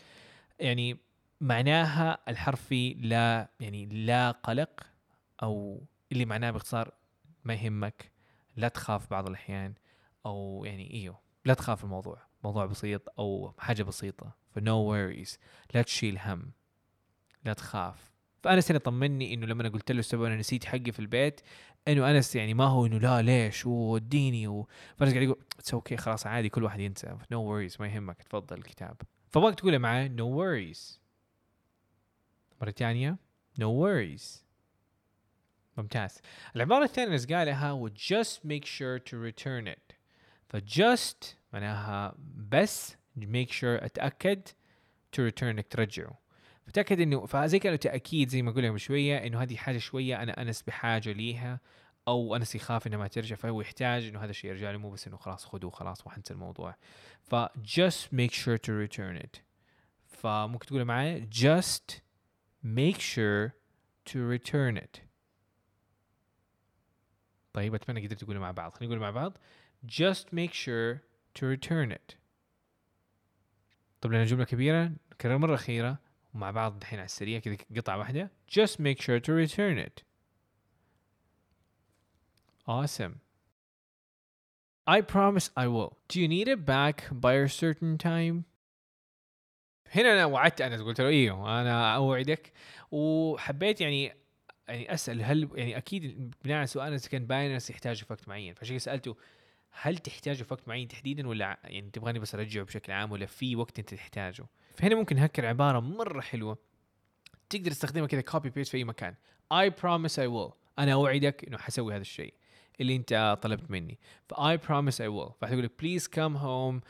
يعني 0.61 0.99
معناها 1.41 2.19
الحرفي 2.29 2.95
لا 2.95 3.49
يعني 3.61 3.87
لا 3.87 4.31
قلق 4.31 4.81
أو 5.43 5.83
اللي 6.13 6.25
معناه 6.25 6.51
باختصار 6.51 6.93
ما 7.45 7.55
يهمك 7.55 8.11
لا 8.57 8.69
تخاف 8.69 9.11
بعض 9.11 9.27
الأحيان 9.27 9.75
أو 10.27 10.63
يعني 10.67 10.95
إيوه 10.95 11.19
لا 11.45 11.55
تخاف 11.55 11.85
الموضوع. 11.85 12.32
موضوع 12.45 12.67
بسيط 12.67 13.09
أو 13.19 13.55
حاجة 13.59 13.83
بسيطة. 13.83 14.33
فنو 14.51 14.93
worries. 14.93 15.31
لا 15.75 15.83
تشيل 15.83 16.19
هم. 16.19 16.53
لا 17.45 17.53
تخاف. 17.53 18.13
فأنس 18.43 18.71
هنا 18.71 18.79
طمني 18.79 19.35
إنه 19.35 19.47
لما 19.47 19.63
أنا 19.63 19.69
قلت 19.69 19.93
له 19.93 19.99
السبب 19.99 20.23
أنا 20.23 20.37
نسيت 20.37 20.65
حقي 20.65 20.93
في 20.93 20.99
البيت 20.99 21.41
إنه 21.89 22.11
أنس 22.11 22.37
يعني 22.37 22.55
ما 22.55 22.65
هو 22.65 22.87
إنه 22.87 22.99
لا 22.99 23.23
ليش؟ 23.23 23.67
وديني 23.67 24.49
و... 24.49 24.69
فأنس 24.97 25.11
قاعد 25.11 25.23
يقول 25.23 25.45
it's 25.59 25.75
okay 25.75 25.97
خلاص 25.97 26.27
عادي 26.27 26.49
كل 26.49 26.65
واحد 26.65 26.81
ينسى. 26.81 27.17
no 27.31 27.69
worries. 27.69 27.81
ما 27.81 27.87
يهمك. 27.87 28.23
تفضل 28.23 28.59
الكتاب. 28.59 28.97
فبغاك 29.29 29.55
تقولها 29.55 29.79
معاه 29.79 30.09
no 30.09 30.45
worries. 30.45 30.99
مرة 32.61 32.71
ثانية 32.71 33.17
no 33.61 33.65
worries. 33.65 34.43
ممتاز. 35.77 36.21
العبارة 36.57 36.85
الثانية 36.85 37.17
اللي 37.17 37.37
قالها 37.37 37.71
هو 37.71 37.89
just 37.89 38.39
make 38.47 38.65
sure 38.65 38.99
to 38.99 39.15
return 39.15 39.67
it. 39.67 39.95
ف 40.53 40.70
just 40.70 41.42
معناها 41.53 42.15
بس 42.37 42.97
make 43.19 43.51
sure 43.51 43.85
أتأكد 43.85 44.49
to 45.17 45.31
return 45.31 45.43
إنك 45.43 45.67
ترجعه. 45.69 46.19
فتأكد 46.67 47.01
انه 47.01 47.27
فزي 47.27 47.59
كأنه 47.59 47.77
تأكيد 47.77 48.29
زي 48.29 48.43
ما 48.43 48.53
قلنا 48.53 48.69
قبل 48.69 48.81
شوية 48.81 49.27
إنه 49.27 49.43
هذه 49.43 49.57
حاجة 49.57 49.79
شوية 49.79 50.23
أنا 50.23 50.43
أنس 50.43 50.63
بحاجة 50.63 51.13
ليها 51.13 51.61
أو 52.09 52.37
أنس 52.37 52.55
يخاف 52.55 52.87
انها 52.87 52.99
ما 52.99 53.09
ترجع 53.09 53.37
فهو 53.37 53.61
يحتاج 53.61 54.05
إنه 54.05 54.25
هذا 54.25 54.31
الشيء 54.31 54.51
يرجع 54.51 54.71
له 54.71 54.79
مو 54.79 54.91
بس 54.91 55.07
إنه 55.07 55.17
خلاص 55.17 55.45
خذوه 55.45 55.71
خلاص 55.71 56.07
وحنسى 56.07 56.35
الموضوع. 56.35 56.77
ف 57.23 57.35
just 57.77 58.09
make 58.13 58.33
sure 58.33 58.59
to 58.59 58.73
return 58.89 59.25
it. 59.25 59.41
فممكن 60.07 60.67
تقولها 60.67 60.85
معي؟ 60.85 61.29
just 61.31 62.01
make 62.65 63.01
sure 63.01 63.53
to 64.11 64.17
return 64.17 64.77
it. 64.77 65.01
طيب 67.53 67.75
أتمنى 67.75 68.07
قدرت 68.07 68.25
تقولوا 68.25 68.41
مع 68.41 68.51
بعض. 68.51 68.73
خلينا 68.73 68.95
نقول 68.95 69.01
مع 69.01 69.11
بعض. 69.11 69.39
just 69.87 70.27
make 70.35 70.53
sure 70.53 71.12
to 71.35 71.47
return 71.47 71.93
it. 71.93 72.17
طب 74.01 74.13
لنا 74.13 74.25
جملة 74.25 74.45
كبيرة 74.45 74.93
نكرر 75.13 75.39
مرة 75.39 75.55
أخيرة 75.55 75.99
ومع 76.35 76.51
بعض 76.51 76.79
دحين 76.79 76.99
على 76.99 77.07
السريع 77.07 77.39
كذا 77.39 77.57
قطعة 77.77 77.99
واحدة 77.99 78.31
just 78.51 78.81
make 78.81 79.01
sure 79.01 79.21
to 79.21 79.33
return 79.33 79.79
it. 79.79 80.03
Awesome. 82.67 83.21
I 84.87 85.01
promise 85.01 85.51
I 85.57 85.67
will. 85.69 85.99
Do 86.09 86.21
you 86.21 86.29
need 86.29 86.49
it 86.49 86.65
back 86.65 87.05
by 87.13 87.35
a 87.35 87.49
certain 87.49 87.99
time? 87.99 88.45
هنا 89.95 90.13
أنا 90.13 90.25
وعدت 90.25 90.61
أنا 90.61 90.83
قلت 90.83 91.01
له 91.01 91.09
أيوه 91.09 91.61
أنا 91.61 91.95
أوعدك. 91.97 92.53
وحبيت 92.91 93.81
يعني 93.81 94.13
يعني 94.69 94.95
أسأل 94.95 95.23
هل 95.23 95.49
يعني 95.55 95.77
أكيد 95.77 96.35
بناء 96.45 96.57
على 96.57 96.67
سؤال 96.67 96.93
إذا 96.93 97.09
كان 97.09 97.27
باين 97.27 97.47
انس 97.47 97.71
يحتاجه 97.71 98.07
في 98.07 98.13
وقت 98.13 98.29
معين. 98.29 98.55
فعشان 98.55 98.71
كده 98.71 98.79
سألته 98.79 99.17
هل 99.81 99.99
تحتاجه 99.99 100.43
في 100.43 100.55
وقت 100.55 100.69
معين 100.69 100.89
تحديدا 100.89 101.29
ولا 101.29 101.59
يعني 101.65 101.91
تبغاني 101.91 102.19
بس 102.19 102.35
أرجعه 102.35 102.65
بشكل 102.65 102.93
عام 102.93 103.13
ولا 103.13 103.27
في 103.27 103.57
وقت 103.57 103.79
أنت 103.79 103.95
تحتاجه؟ 103.95 104.47
فهنا 104.77 104.95
ممكن 104.95 105.17
نهكر 105.17 105.47
عبارة 105.47 105.81
مرة 105.81 106.21
حلوة. 106.21 106.59
تقدر 107.51 107.71
تستخدمها 107.71 108.07
كذا 108.07 108.21
copy 108.21 108.51
paste 108.51 108.71
في 108.71 108.77
أي 108.77 108.85
مكان. 108.85 109.15
I 109.55 109.71
promise 109.71 110.15
I 110.15 110.29
will. 110.29 110.53
أنا 110.79 110.93
أوعدك 110.93 111.45
إنه 111.45 111.59
حسوي 111.59 111.95
هذا 111.95 112.01
الشيء 112.01 112.35
اللي 112.81 112.97
أنت 112.97 113.39
طلبت 113.43 113.71
مني. 113.71 113.99
ف 114.29 114.35
I 114.35 114.57
promise 114.57 114.97
I 114.97 115.09
will. 115.09 115.33
فحتقول 115.41 115.63
لك 115.63 115.73
please 115.83 116.05
come 116.05 116.37
home 116.37 116.81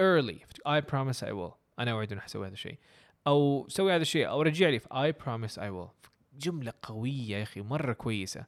early. 0.00 0.38
I 0.68 0.80
promise 0.80 1.22
I 1.22 1.32
will. 1.32 1.52
أنا 1.78 1.90
أوعد 1.90 2.12
إنه 2.12 2.20
حسوي 2.20 2.46
هذا 2.46 2.54
الشيء. 2.54 2.78
أو 3.26 3.66
سوي 3.68 3.94
هذا 3.94 4.02
الشيء 4.02 4.28
أو 4.28 4.42
رجع 4.42 4.68
لي. 4.68 4.80
I 4.80 5.12
promise 5.24 5.56
I 5.56 5.70
will. 5.70 6.10
جملة 6.38 6.72
قوية 6.82 7.36
يا 7.36 7.42
أخي 7.42 7.60
مرة 7.60 7.92
كويسة. 7.92 8.44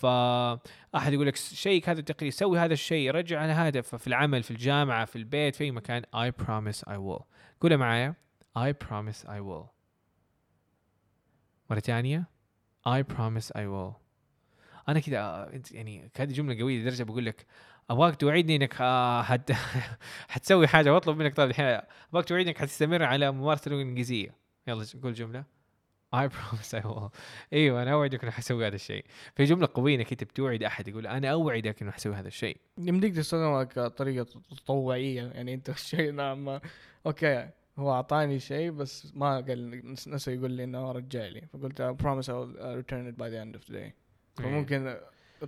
فأحد 0.00 1.12
يقول 1.12 1.26
لك 1.26 1.36
شيك 1.36 1.88
هذا 1.88 2.00
التقرير 2.00 2.30
سوي 2.30 2.58
هذا 2.58 2.72
الشيء 2.72 3.10
رجع 3.10 3.40
على 3.40 3.52
هذا 3.52 3.80
في 3.80 4.06
العمل 4.06 4.42
في 4.42 4.50
الجامعة 4.50 5.04
في 5.04 5.16
البيت 5.16 5.56
في 5.56 5.64
أي 5.64 5.70
مكان 5.70 6.02
I 6.02 6.30
promise 6.42 6.80
I 6.88 6.96
will. 6.96 7.22
قولها 7.60 7.76
معايا 7.76 8.14
I 8.58 8.72
promise 8.84 9.26
I 9.26 9.40
will. 9.40 9.66
مرة 11.70 11.80
ثانية 11.80 12.24
I 12.88 13.02
promise 13.02 13.48
I 13.56 13.60
will. 13.60 13.92
أنا 14.88 15.00
كذا 15.00 15.18
آه، 15.18 15.60
يعني 15.70 16.10
هذه 16.16 16.32
جملة 16.32 16.60
قوية 16.60 16.80
لدرجة 16.80 17.02
بقول 17.02 17.26
لك 17.26 17.46
أبغاك 17.90 18.16
توعدني 18.16 18.56
إنك 18.56 18.80
آه، 18.80 19.22
حت 19.22 19.52
حتسوي 20.32 20.66
حاجة 20.66 20.94
وأطلب 20.94 21.16
منك 21.16 21.36
طلب. 21.36 21.50
الحين 21.50 21.80
أبغاك 22.10 22.24
توعدني 22.24 22.50
إنك 22.50 22.58
حتستمر 22.58 23.02
على 23.02 23.30
ممارسة 23.30 23.66
اللغة 23.66 23.80
الإنجليزية. 23.82 24.34
يلا 24.66 24.86
قول 25.02 25.14
جملة. 25.14 25.59
I 26.14 26.28
promise 26.36 26.74
I 26.74 26.86
will 26.86 27.10
إيوه 27.52 27.82
أنا 27.82 27.92
أوعدك 27.92 28.22
إنه 28.22 28.32
حسوي 28.32 28.66
هذا 28.66 28.74
الشيء. 28.74 29.04
في 29.36 29.44
جملة 29.44 29.68
قوية 29.74 29.96
إنك 29.96 30.12
أنت 30.12 30.24
بتوعد 30.24 30.62
أحد 30.62 30.88
يقول 30.88 31.06
أنا 31.06 31.28
أوعدك 31.28 31.82
إنه 31.82 31.90
حسوي 31.90 32.14
هذا 32.14 32.28
الشيء. 32.28 32.56
يمديك 32.78 33.14
تستخدمها 33.16 33.64
كطريقة 33.64 34.26
تطوعية. 34.50 35.22
يعني 35.22 35.54
أنت 35.54 35.68
الشيء 35.78 36.12
نعم 36.12 36.44
ما 36.44 36.60
okay 37.06 37.48
هو 37.78 37.92
أعطاني 37.92 38.38
شيء 38.40 38.70
بس 38.70 39.12
ما 39.14 39.40
قال 39.40 39.82
نس- 39.96 40.08
نسى 40.08 40.34
يقول 40.34 40.50
لي 40.50 40.64
إنه 40.64 40.92
رجع 40.92 41.26
لي. 41.26 41.40
فقلت 41.52 41.82
I 41.82 42.02
promise 42.02 42.26
I 42.28 42.32
will 42.32 42.56
uh, 42.60 42.76
return 42.82 43.06
it 43.12 43.16
by 43.22 43.28
the 43.30 43.38
end 43.38 43.56
of 43.60 43.66
the 43.70 43.72
day 43.76 43.92
فممكن 44.36 44.96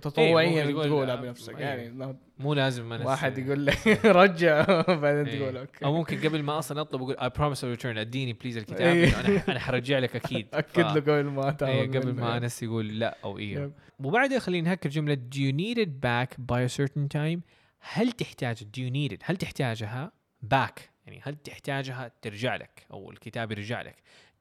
تطوعيا 0.01 0.71
تقول- 0.71 0.85
تقولها 0.85 1.15
بنفسك 1.15 1.55
أيوه. 1.55 1.61
يعني 1.69 2.17
مو 2.39 2.53
لازم 2.53 2.93
أنا 2.93 3.05
واحد 3.05 3.37
يقول 3.37 3.65
لك 3.65 3.87
رجع 4.05 4.65
بعدين 4.87 5.27
إيه. 5.27 5.39
تقول 5.39 5.57
okay 5.57 5.85
أو 5.85 5.93
ممكن 5.93 6.17
قبل 6.29 6.43
ما 6.43 6.59
أصلا 6.59 6.81
أطلب 6.81 7.01
أقول 7.01 7.15
I 7.17 7.33
promise 7.33 7.59
to 7.59 7.79
return 7.81 7.97
أديني 7.97 8.33
please 8.33 8.57
الكتاب 8.57 8.81
إيه. 8.95 9.19
أنا 9.19 9.43
أنا 9.49 9.59
حرجع 9.59 9.99
لك 9.99 10.15
أكيد 10.15 10.47
أكد 10.53 10.79
له 10.79 10.93
قبل 10.93 11.23
ما 11.23 11.45
إيه 11.45 11.51
تعمل 11.51 11.87
قبل 11.99 12.13
منه. 12.13 12.21
ما 12.21 12.37
أنس 12.37 12.63
يقول 12.63 12.99
لا 12.99 13.17
أو 13.23 13.37
أيوه 13.37 13.63
yep. 13.63 13.73
وبعدها 14.03 14.39
خلينا 14.39 14.69
نهكر 14.69 14.89
جملة 14.89 15.15
do 15.15 15.37
you 15.37 15.53
need 15.53 15.79
it 15.85 15.89
back 15.89 16.35
by 16.51 16.59
a 16.71 16.81
certain 16.81 17.07
time 17.17 17.39
هل 17.79 18.11
تحتاج 18.11 18.57
do 18.57 18.79
you 18.79 18.91
need 18.93 19.17
it 19.17 19.19
هل 19.23 19.37
تحتاجها 19.37 20.11
back 20.53 20.81
يعني 21.05 21.21
هل 21.23 21.35
تحتاجها 21.35 22.11
ترجع 22.21 22.55
لك 22.55 22.85
أو 22.91 23.11
الكتاب 23.11 23.51
يرجع 23.51 23.81
لك 23.81 23.95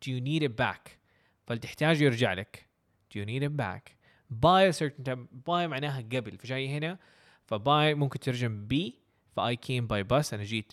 do 0.04 0.08
you 0.08 0.20
need 0.24 0.42
it 0.48 0.62
back 0.64 0.90
فهل 1.46 1.58
تحتاج 1.58 2.00
يرجع 2.02 2.32
لك 2.32 2.66
do 3.14 3.18
you 3.20 3.26
need 3.26 3.42
it 3.42 3.62
back 3.62 3.92
a 4.44 4.72
certain 4.72 5.26
by 5.48 5.48
معناها 5.48 6.00
قبل 6.00 6.38
فجاي 6.38 6.68
هنا 6.68 6.98
ف 7.44 7.61
by 7.61 7.94
ممكن 7.94 8.18
ترجم 8.18 8.66
by 8.66 8.98
ف 9.36 9.46
I 9.46 9.56
came 9.56 9.84
by 9.84 10.04
bus 10.12 10.34
أنا 10.34 10.44
جيت 10.44 10.72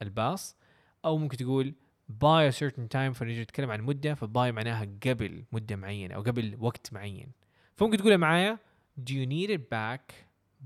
بالباص 0.00 0.56
أو 1.04 1.18
ممكن 1.18 1.36
تقول 1.36 1.74
a 2.22 2.52
certain 2.52 2.88
time 2.94 3.12
فنجي 3.12 3.42
نتكلم 3.42 3.70
عن 3.70 3.82
مدة 3.82 4.14
ف 4.14 4.27
by 4.27 4.52
معناها 4.52 4.88
قبل 5.06 5.44
مدة 5.52 5.76
معينة 5.76 6.14
أو 6.14 6.22
قبل 6.22 6.56
وقت 6.60 6.92
معين. 6.92 7.32
فممكن 7.76 7.96
تقولها 7.96 8.16
معايا 8.16 8.58
do 9.00 9.12
you 9.12 9.26
need 9.26 9.50
it 9.50 9.60
back 9.60 10.14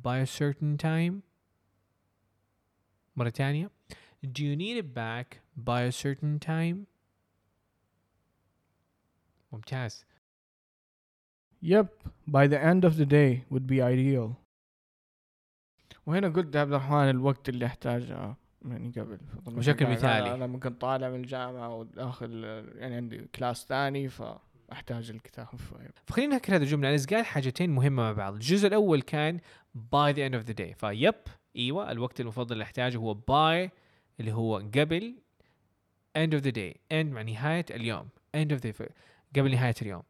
by 0.05 0.19
a 0.19 0.27
certain 0.27 0.77
time 0.77 1.15
مرة 3.17 3.31
ثانية 3.31 3.71
do 4.25 4.41
you 4.41 4.57
need 4.57 4.77
it 4.83 4.95
back 4.95 5.41
by 5.57 5.83
a 5.83 5.93
certain 5.93 6.39
time 6.47 6.77
ممتاز. 9.53 10.05
Yep, 11.63 11.89
by 12.27 12.47
the 12.47 12.59
end 12.59 12.85
of 12.85 12.97
the 12.97 13.07
day 13.07 13.45
would 13.51 13.67
be 13.67 13.81
ideal. 13.83 14.35
وهنا 16.07 16.29
قلت 16.29 16.55
يا 16.55 16.61
عبد 16.61 16.73
الرحمن 16.73 17.11
الوقت 17.11 17.49
اللي 17.49 17.67
احتاجه 17.67 18.35
يعني 18.65 18.93
قبل. 18.97 19.19
بشكل 19.47 19.87
مثالي. 19.87 20.35
أنا 20.35 20.45
لما 20.45 20.59
كنت 20.59 20.81
طالع 20.81 21.09
من 21.09 21.21
الجامعة 21.21 21.75
وداخل 21.75 22.45
يعني 22.77 22.95
عندي 22.95 23.29
كلاس 23.35 23.67
ثاني 23.67 24.09
فأحتاج 24.09 25.11
الكتاب. 25.11 25.47
فخلينا 26.07 26.35
نذكر 26.35 26.57
هذه 26.57 26.63
الجملة 26.63 26.93
أنس 26.93 27.07
قال 27.07 27.27
حاجتين 27.27 27.71
مهمة 27.71 28.03
مع 28.03 28.13
بعض. 28.13 28.35
الجزء 28.35 28.69
الأول 28.69 29.03
كان 29.03 29.41
by 29.77 30.13
the 30.13 30.31
end 30.31 30.43
of 30.43 30.51
the 30.51 30.55
day. 30.55 30.75
فيب 30.77 31.15
أيوة 31.57 31.91
الوقت 31.91 32.21
المفضل 32.21 32.53
اللي 32.53 32.65
أحتاجه 32.65 32.97
هو 32.97 33.15
by 33.15 33.71
اللي 34.21 34.33
هو 34.33 34.57
قبل 34.57 35.15
end 36.19 36.31
of 36.33 36.43
the 36.45 36.53
day. 36.53 36.75
end 36.93 37.07
مع 37.07 37.23
نهاية 37.23 37.67
اليوم. 37.71 38.09
end 38.37 38.51
of 38.51 38.61
the 38.61 38.91
قبل 39.37 39.51
نهاية 39.51 39.75
اليوم. 39.83 40.03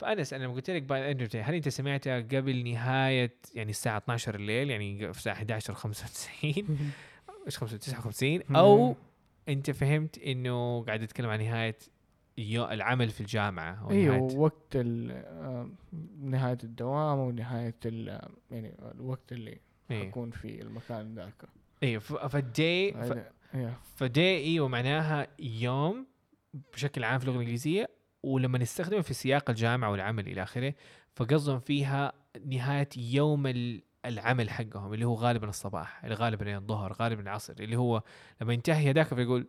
فأنس 0.00 0.32
أنا 0.32 0.44
لما 0.44 0.54
قلت 0.54 0.70
لك 0.70 0.82
the 1.28 1.32
day 1.32 1.36
هل 1.36 1.54
أنت 1.54 1.68
سمعتها 1.68 2.20
قبل 2.20 2.64
نهاية 2.72 3.34
يعني 3.54 3.70
الساعة 3.70 3.98
12 3.98 4.34
الليل؟ 4.34 4.70
يعني 4.70 5.12
في 5.12 5.18
الساعة 5.18 5.34
11 5.34 5.74
95 5.74 6.78
إيش 7.46 7.56
59 7.56 8.42
أو 8.56 8.96
أنت 9.48 9.70
فهمت 9.70 10.18
إنه 10.18 10.84
قاعد 10.84 11.02
أتكلم 11.02 11.30
عن 11.30 11.38
نهاية 11.38 11.78
يو- 12.38 12.64
العمل 12.70 13.08
في 13.10 13.20
الجامعة 13.20 13.82
أو 13.84 13.90
إيوه 13.90 14.18
وقت 14.34 14.76
ال- 14.76 15.10
آه، 15.26 15.70
نهاية 16.20 16.58
الدوام 16.64 17.18
ونهايه 17.18 17.74
ال- 17.86 18.28
يعني 18.50 18.74
الوقت 18.94 19.32
اللي 19.32 19.58
إيه. 19.90 20.08
أكون 20.08 20.30
في 20.30 20.62
المكان 20.62 21.14
ذاك. 21.14 21.34
إيوه 21.82 22.00
فالدي 22.00 22.92
ف-. 22.92 23.18
فدي 23.96 24.36
إيوه 24.36 24.68
معناها 24.68 25.26
يوم 25.38 26.06
بشكل 26.72 27.04
عام 27.04 27.18
في 27.18 27.24
اللغة 27.24 27.36
الإنجليزية 27.36 27.88
ولما 28.22 28.58
نستخدمه 28.58 29.00
في 29.00 29.14
سياق 29.14 29.50
الجامعة 29.50 29.90
والعمل 29.90 30.26
إلى 30.28 30.42
آخره 30.42 30.74
فقصدهم 31.14 31.60
فيها 31.60 32.12
نهاية 32.46 32.88
يوم 32.96 33.46
ال- 33.46 33.82
العمل 34.04 34.50
حقهم 34.50 34.94
اللي 34.94 35.04
هو 35.04 35.14
غالبا 35.14 35.48
الصباح 35.48 36.04
اللي 36.04 36.14
غالبا 36.14 36.56
الظهر 36.56 36.92
غالبا 36.92 37.22
العصر 37.22 37.54
اللي 37.60 37.76
هو 37.76 38.02
لما 38.40 38.52
ينتهي 38.52 38.90
هذاك 38.90 39.14
فيقول 39.14 39.46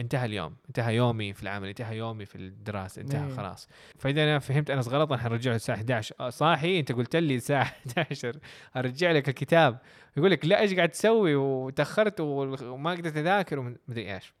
انتهى 0.00 0.26
اليوم 0.26 0.56
انتهى 0.68 0.96
يومي 0.96 1.32
في 1.32 1.42
العمل 1.42 1.68
انتهى 1.68 1.96
يومي 1.96 2.24
في 2.24 2.36
الدراسة 2.38 3.02
انتهى 3.02 3.26
إيه. 3.28 3.36
خلاص. 3.36 3.68
فإذا 3.98 4.22
أنا 4.24 4.38
فهمت 4.38 4.70
انس 4.70 4.88
غلط 4.88 5.12
أنا 5.12 5.22
حنرجعه 5.22 5.54
الساعة 5.54 5.76
11 5.76 6.14
آه، 6.20 6.30
صاحي؟ 6.30 6.80
أنت 6.80 6.92
قلت 6.92 7.16
لي 7.16 7.34
الساعة 7.34 7.62
11 7.98 8.36
أرجع 8.76 9.10
لك 9.12 9.28
الكتاب. 9.28 9.78
يقول 10.16 10.30
لك 10.30 10.44
لا 10.44 10.60
إيش 10.60 10.74
قاعد 10.74 10.88
تسوي؟ 10.88 11.34
وتأخرت 11.34 12.20
وما 12.20 12.90
قدرت 12.90 13.16
أذاكر 13.16 13.58
ومدري 13.58 14.14
إيش. 14.14 14.34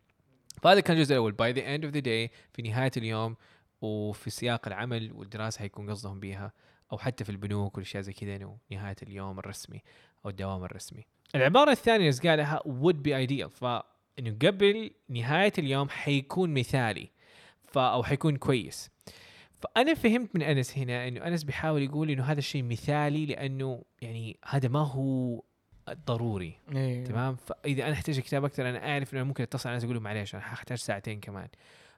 فهذا 0.62 0.80
كان 0.80 0.96
الجزء 0.96 1.12
الأول 1.12 1.32
by 1.32 1.52
the 1.52 1.74
end 1.74 1.84
of 1.84 1.94
the 1.94 2.00
day 2.00 2.30
في 2.52 2.62
نهاية 2.62 2.90
اليوم 2.96 3.36
وفي 3.80 4.30
سياق 4.30 4.66
العمل 4.66 5.12
والدراسة 5.12 5.58
حيكون 5.58 5.90
قصدهم 5.90 6.20
بيها 6.20 6.52
أو 6.92 6.98
حتى 6.98 7.24
في 7.24 7.30
البنوك 7.30 7.74
والأشياء 7.74 8.02
زي 8.02 8.12
كذا 8.12 8.36
انه 8.36 8.58
نهاية 8.70 8.96
اليوم 9.02 9.38
الرسمي 9.38 9.82
أو 10.24 10.30
الدوام 10.30 10.64
الرسمي. 10.64 11.06
العبارة 11.34 11.70
الثانية 11.70 12.10
اللي 12.10 12.30
قالها 12.30 12.62
would 12.66 12.96
be 12.96 13.28
ideal 13.28 13.48
فانه 13.48 14.36
قبل 14.42 14.90
نهاية 15.08 15.52
اليوم 15.58 15.88
حيكون 15.88 16.54
مثالي 16.54 17.10
ف 17.62 17.78
أو 17.78 18.02
حيكون 18.02 18.36
كويس. 18.36 18.90
فأنا 19.60 19.94
فهمت 19.94 20.36
من 20.36 20.42
أنس 20.42 20.78
هنا 20.78 21.08
إنه 21.08 21.26
أنس 21.26 21.44
بيحاول 21.44 21.82
يقول 21.82 22.10
إنه 22.10 22.22
هذا 22.22 22.38
الشيء 22.38 22.62
مثالي 22.62 23.26
لأنه 23.26 23.84
يعني 24.02 24.38
هذا 24.44 24.68
ما 24.68 24.80
هو 24.86 25.42
ضروري. 26.06 26.58
إيه. 26.72 27.04
تمام؟ 27.04 27.36
فإذا 27.36 27.84
أنا 27.84 27.92
أحتاج 27.92 28.20
كتاب 28.20 28.44
أكثر 28.44 28.68
أنا 28.68 28.92
أعرف 28.92 29.14
إنه 29.14 29.22
ممكن 29.22 29.42
أتصل 29.42 29.68
على 29.68 29.74
الناس 29.74 29.84
أقول 29.84 29.96
له 29.96 30.00
معليش 30.02 30.34
أنا 30.34 30.42
ححتاج 30.42 30.78
ساعتين 30.78 31.20
كمان. 31.20 31.48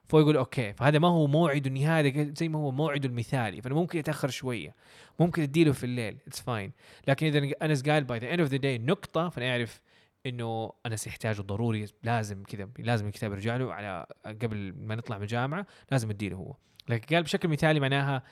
فهو 0.05 0.19
يقول 0.19 0.37
أوكي 0.37 0.73
فهذا 0.73 0.99
ما 0.99 1.07
هو 1.07 1.27
موعده 1.27 1.67
النهائي 1.67 2.33
زي 2.37 2.49
ما 2.49 2.59
هو 2.59 2.71
موعده 2.71 3.09
المثالي 3.09 3.61
فأنا 3.61 3.75
ممكن 3.75 3.99
أتأخر 3.99 4.29
شوية 4.29 4.75
ممكن 5.19 5.41
أديله 5.41 5.71
في 5.71 5.83
الليل 5.83 6.17
it's 6.27 6.41
fine 6.41 6.71
لكن 7.07 7.25
إذا 7.25 7.65
انس 7.65 7.83
قال 7.89 8.03
by 8.03 8.19
the 8.19 8.31
end 8.31 8.39
of 8.39 8.49
the 8.49 8.57
day 8.57 8.77
نقطة 8.77 9.29
فأنا 9.29 9.51
أعرف 9.51 9.81
إنه 10.25 10.71
انس 10.85 11.07
يحتاجه 11.07 11.41
ضروري 11.41 11.85
لازم 12.03 12.43
كذا 12.43 12.69
لازم 12.79 13.07
الكتاب 13.07 13.31
يرجع 13.31 13.57
له 13.57 13.73
على 13.73 14.05
قبل 14.25 14.73
ما 14.77 14.95
نطلع 14.95 15.17
من 15.17 15.23
الجامعة 15.23 15.67
لازم 15.91 16.09
أديله 16.09 16.37
هو. 16.37 16.55
لكن 16.89 17.15
قال 17.15 17.23
بشكل 17.23 17.47
مثالي 17.47 17.79
معناها 17.79 18.23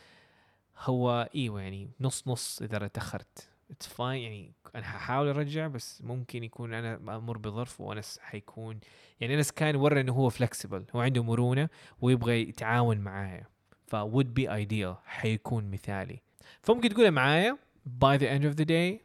هو 0.77 1.29
إيوه 1.35 1.61
يعني 1.61 1.89
نص 2.01 2.27
نص 2.27 2.61
إذا 2.61 2.87
تأخرت. 2.87 3.50
it's 3.71 3.87
fine 3.87 4.21
يعني 4.21 4.53
أنا 4.75 4.83
ححاول 4.83 5.27
أرجع 5.27 5.67
بس 5.67 6.01
ممكن 6.01 6.43
يكون 6.43 6.73
أنا 6.73 6.97
مارر 6.97 7.37
بظرف 7.37 7.81
وانس 7.81 8.19
حيكون 8.19 8.79
يعني 9.19 9.35
انس 9.35 9.51
كان 9.51 9.75
ورى 9.75 10.01
إنه 10.01 10.13
هو 10.13 10.29
flexible 10.29 10.85
هو 10.95 11.01
عنده 11.01 11.23
مرونة 11.23 11.69
ويبغى 12.01 12.41
يتعاون 12.41 12.97
معايا. 12.97 13.47
ف 13.87 13.95
would 13.95 14.27
be 14.39 14.47
ideal 14.47 14.95
حيكون 15.05 15.71
مثالي. 15.71 16.21
فممكن 16.61 16.89
تقولها 16.89 17.09
معايا 17.09 17.57
by 17.87 18.17
the 18.17 18.25
end 18.25 18.53
of 18.53 18.61
the 18.61 18.65
day 18.65 19.01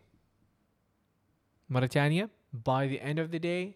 مرة 1.69 1.87
ثانية 1.87 2.31
by 2.55 2.89
the 2.89 3.01
end 3.01 3.19
of 3.19 3.37
the 3.37 3.41
day 3.41 3.75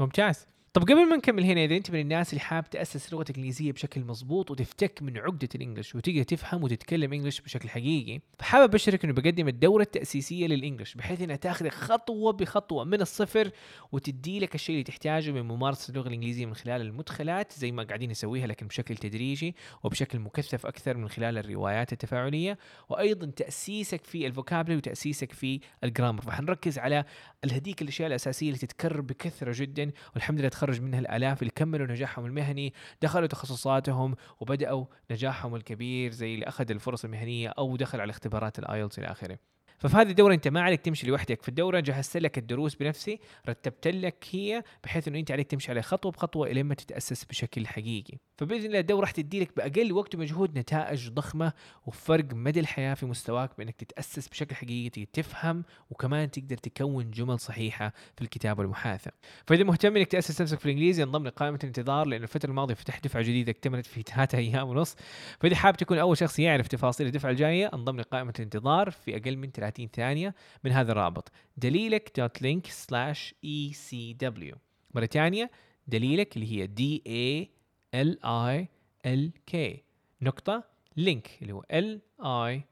ممتاز. 0.00 0.46
طب 0.72 0.82
قبل 0.82 1.08
ما 1.08 1.16
نكمل 1.16 1.44
هنا 1.44 1.64
إذا 1.64 1.76
أنت 1.76 1.90
من 1.90 2.00
الناس 2.00 2.30
اللي 2.30 2.40
حاب 2.40 2.70
تأسس 2.70 3.12
لغتك 3.12 3.30
الانجليزيه 3.30 3.72
بشكل 3.72 4.04
مظبوط 4.04 4.50
وتفتك 4.50 5.02
من 5.02 5.18
عقدة 5.18 5.48
الإنجليش 5.54 5.94
وتقدر 5.94 6.22
تفهم 6.22 6.64
وتتكلم 6.64 7.12
إنجليش 7.12 7.40
بشكل 7.40 7.68
حقيقي 7.68 8.20
فحابب 8.38 8.70
ابشرك 8.70 9.04
إنه 9.04 9.12
بقدم 9.12 9.48
الدورة 9.48 9.82
التأسيسية 9.82 10.46
للإنجليش 10.46 10.94
بحيث 10.94 11.22
إنها 11.22 11.36
تاخذك 11.36 11.72
خطوة 11.72 12.32
بخطوة 12.32 12.84
من 12.84 13.00
الصفر 13.00 13.50
وتدي 13.92 14.40
لك 14.40 14.54
الشيء 14.54 14.74
اللي 14.74 14.84
تحتاجه 14.84 15.30
من 15.30 15.42
ممارسة 15.42 15.90
اللغة 15.90 16.08
الإنجليزية 16.08 16.46
من 16.46 16.54
خلال 16.54 16.80
المدخلات 16.80 17.52
زي 17.52 17.72
ما 17.72 17.82
قاعدين 17.82 18.10
نسويها 18.10 18.46
لكن 18.46 18.66
بشكل 18.66 18.96
تدريجي 18.96 19.56
وبشكل 19.84 20.18
مكثف 20.18 20.66
أكثر 20.66 20.96
من 20.96 21.08
خلال 21.08 21.38
الروايات 21.38 21.92
التفاعلية 21.92 22.58
وأيضا 22.88 23.26
تأسيسك 23.26 24.04
في 24.04 24.26
ال 24.26 24.31
vocabulary 24.31 24.76
وتأسيسك 24.76 25.32
في 25.32 25.60
ال 25.84 25.88
grammar. 25.88 26.22
فحنركز 26.22 26.78
على 26.78 27.04
الهديك 27.44 27.82
الأشياء 27.82 28.08
الأساسية 28.08 28.46
اللي 28.46 28.58
تتكرر 28.58 29.00
بكثرة 29.00 29.52
جدا 29.56 29.90
والحمد 30.14 30.38
لله 30.38 30.48
تخرج 30.60 30.80
منها 30.80 30.98
الالاف 30.98 31.42
اللي 31.42 31.52
كملوا 31.56 31.86
نجاحهم 31.86 32.26
المهني 32.26 32.74
دخلوا 33.02 33.26
تخصصاتهم 33.26 34.16
وبدأوا 34.40 34.84
نجاحهم 35.10 35.54
الكبير 35.54 36.12
زي 36.12 36.34
اللي 36.34 36.48
أخذ 36.48 36.70
الفرص 36.70 37.04
المهنية 37.04 37.48
أو 37.48 37.76
دخل 37.76 38.00
على 38.00 38.10
اختبارات 38.10 38.58
ال 38.58 38.65
IELTS 38.65 38.98
إلى 38.98 39.06
آخره. 39.06 39.38
ففي 39.78 39.96
هذه 39.96 40.10
الدورة 40.10 40.34
أنت 40.34 40.48
ما 40.48 40.60
عليك 40.60 40.80
تمشي 40.80 41.06
لوحدك. 41.06 41.42
في 41.42 41.48
الدورة 41.48 41.80
جهزت 41.80 42.16
لك 42.16 42.38
الدروس 42.38 42.74
بنفسي 42.74 43.20
رتبت 43.48 43.88
لك 43.88 44.24
هي 44.30 44.62
بحيث 44.84 45.08
إنه 45.08 45.18
أنت 45.18 45.30
عليك 45.30 45.46
تمشي 45.46 45.70
عليها 45.70 45.82
خطوة 45.82 46.12
بخطوة 46.12 46.46
الين 46.46 46.66
ما 46.66 46.74
تتأسس 46.74 47.24
بشكل 47.24 47.66
حقيقي. 47.66 48.18
فبإذن 48.40 48.66
الله 48.66 48.78
الدورة 48.78 49.00
راح 49.00 49.10
تدي 49.10 49.40
لك 49.40 49.56
بأقل 49.56 49.92
وقت 49.92 50.14
ومجهود 50.14 50.58
نتائج 50.58 51.08
ضخمة 51.08 51.52
وفرق 51.86 52.34
مدى 52.34 52.60
الحياة 52.60 52.94
في 52.94 53.06
مستواك 53.06 53.50
بإنك 53.58 53.76
تتأسس 53.76 54.28
بشكل 54.28 54.54
حقيقي 54.54 55.04
تفهم 55.04 55.64
وكمان 55.90 56.30
تقدر 56.30 56.56
تكون 56.56 57.10
جمل 57.10 57.38
صحيحة 57.38 57.92
في 58.16 58.22
الكتابة 58.22 58.60
والمحادثة. 58.60 59.10
فإذا 59.46 59.64
مهتم 59.64 59.96
إنك 59.96 60.06
تأسس 60.06 60.42
نفسك 60.42 60.58
في 60.58 60.66
الإنجليزي 60.66 61.02
انضم 61.02 61.26
لقائمة 61.26 61.58
الانتظار 61.62 62.06
لأن 62.06 62.22
الفترة 62.22 62.50
الماضية 62.50 62.74
فتحت 62.74 63.04
دفعة 63.04 63.22
جديدة 63.22 63.50
اكتملت 63.50 63.86
في 63.86 64.02
ثلاثة 64.02 64.38
أيام 64.38 64.68
ونص. 64.68 64.96
فإذا 65.40 65.56
حاب 65.56 65.76
تكون 65.76 65.98
أول 65.98 66.18
شخص 66.18 66.38
يعرف 66.38 66.68
تفاصيل 66.68 67.06
الدفعة 67.06 67.30
الجاية 67.30 67.70
انضم 67.74 68.00
لقائمة 68.00 68.32
الانتظار 68.38 68.90
في 68.90 69.16
أقل 69.16 69.36
من 69.36 69.50
30 69.50 69.88
ثانية 69.88 70.34
من 70.64 70.72
هذا 70.72 70.92
الرابط. 70.92 71.32
دليلك 71.56 72.12
dot 72.16 72.42
link 72.42 72.66
slash 72.66 74.12
ECW 74.12 74.56
مرة 74.94 75.06
ثانية 75.06 75.50
دليلك 75.86 76.36
اللي 76.36 76.52
هي 76.52 76.66
D 76.66 77.02
A 77.06 77.59
L 77.94 78.24
E 78.24 78.68
E 79.06 79.19
L 79.19 79.32
K 79.46 79.84
نقطة 80.22 80.64
link 80.96 81.38
اللي 81.42 81.52
هو 81.52 81.64
L 81.70 82.00
I 82.20 82.64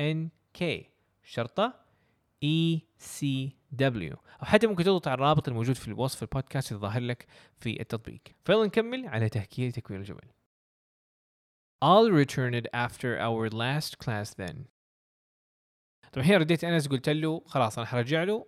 N 0.00 0.28
K 0.54 0.90
شرطة 1.24 1.80
E 2.42 2.82
C 2.98 3.56
W 3.72 4.16
أو 4.40 4.44
حتى 4.44 4.66
ممكن 4.66 4.84
تضغط 4.84 5.08
على 5.08 5.14
الرابط 5.14 5.48
الموجود 5.48 5.74
في 5.74 5.88
الوصف 5.88 6.22
البودكاست 6.22 6.72
الظاهر 6.72 7.02
لك 7.02 7.26
في 7.58 7.80
التطبيق. 7.80 8.20
فيلا 8.44 8.64
نكمل 8.64 9.06
على 9.06 9.28
تهكير 9.28 9.70
تكوين 9.70 10.00
الجمل. 10.00 10.28
I'll 11.84 12.10
return 12.10 12.54
it 12.54 12.66
after 12.74 13.18
our 13.18 13.50
last 13.50 13.98
class 13.98 14.34
then. 14.34 14.56
طبعا 16.12 16.26
هنا 16.26 16.36
رديت 16.36 16.64
أنس 16.64 16.88
قلت 16.88 17.08
له 17.08 17.42
خلاص 17.46 17.78
أنا 17.78 17.86
حرجع 17.86 18.24
له 18.24 18.46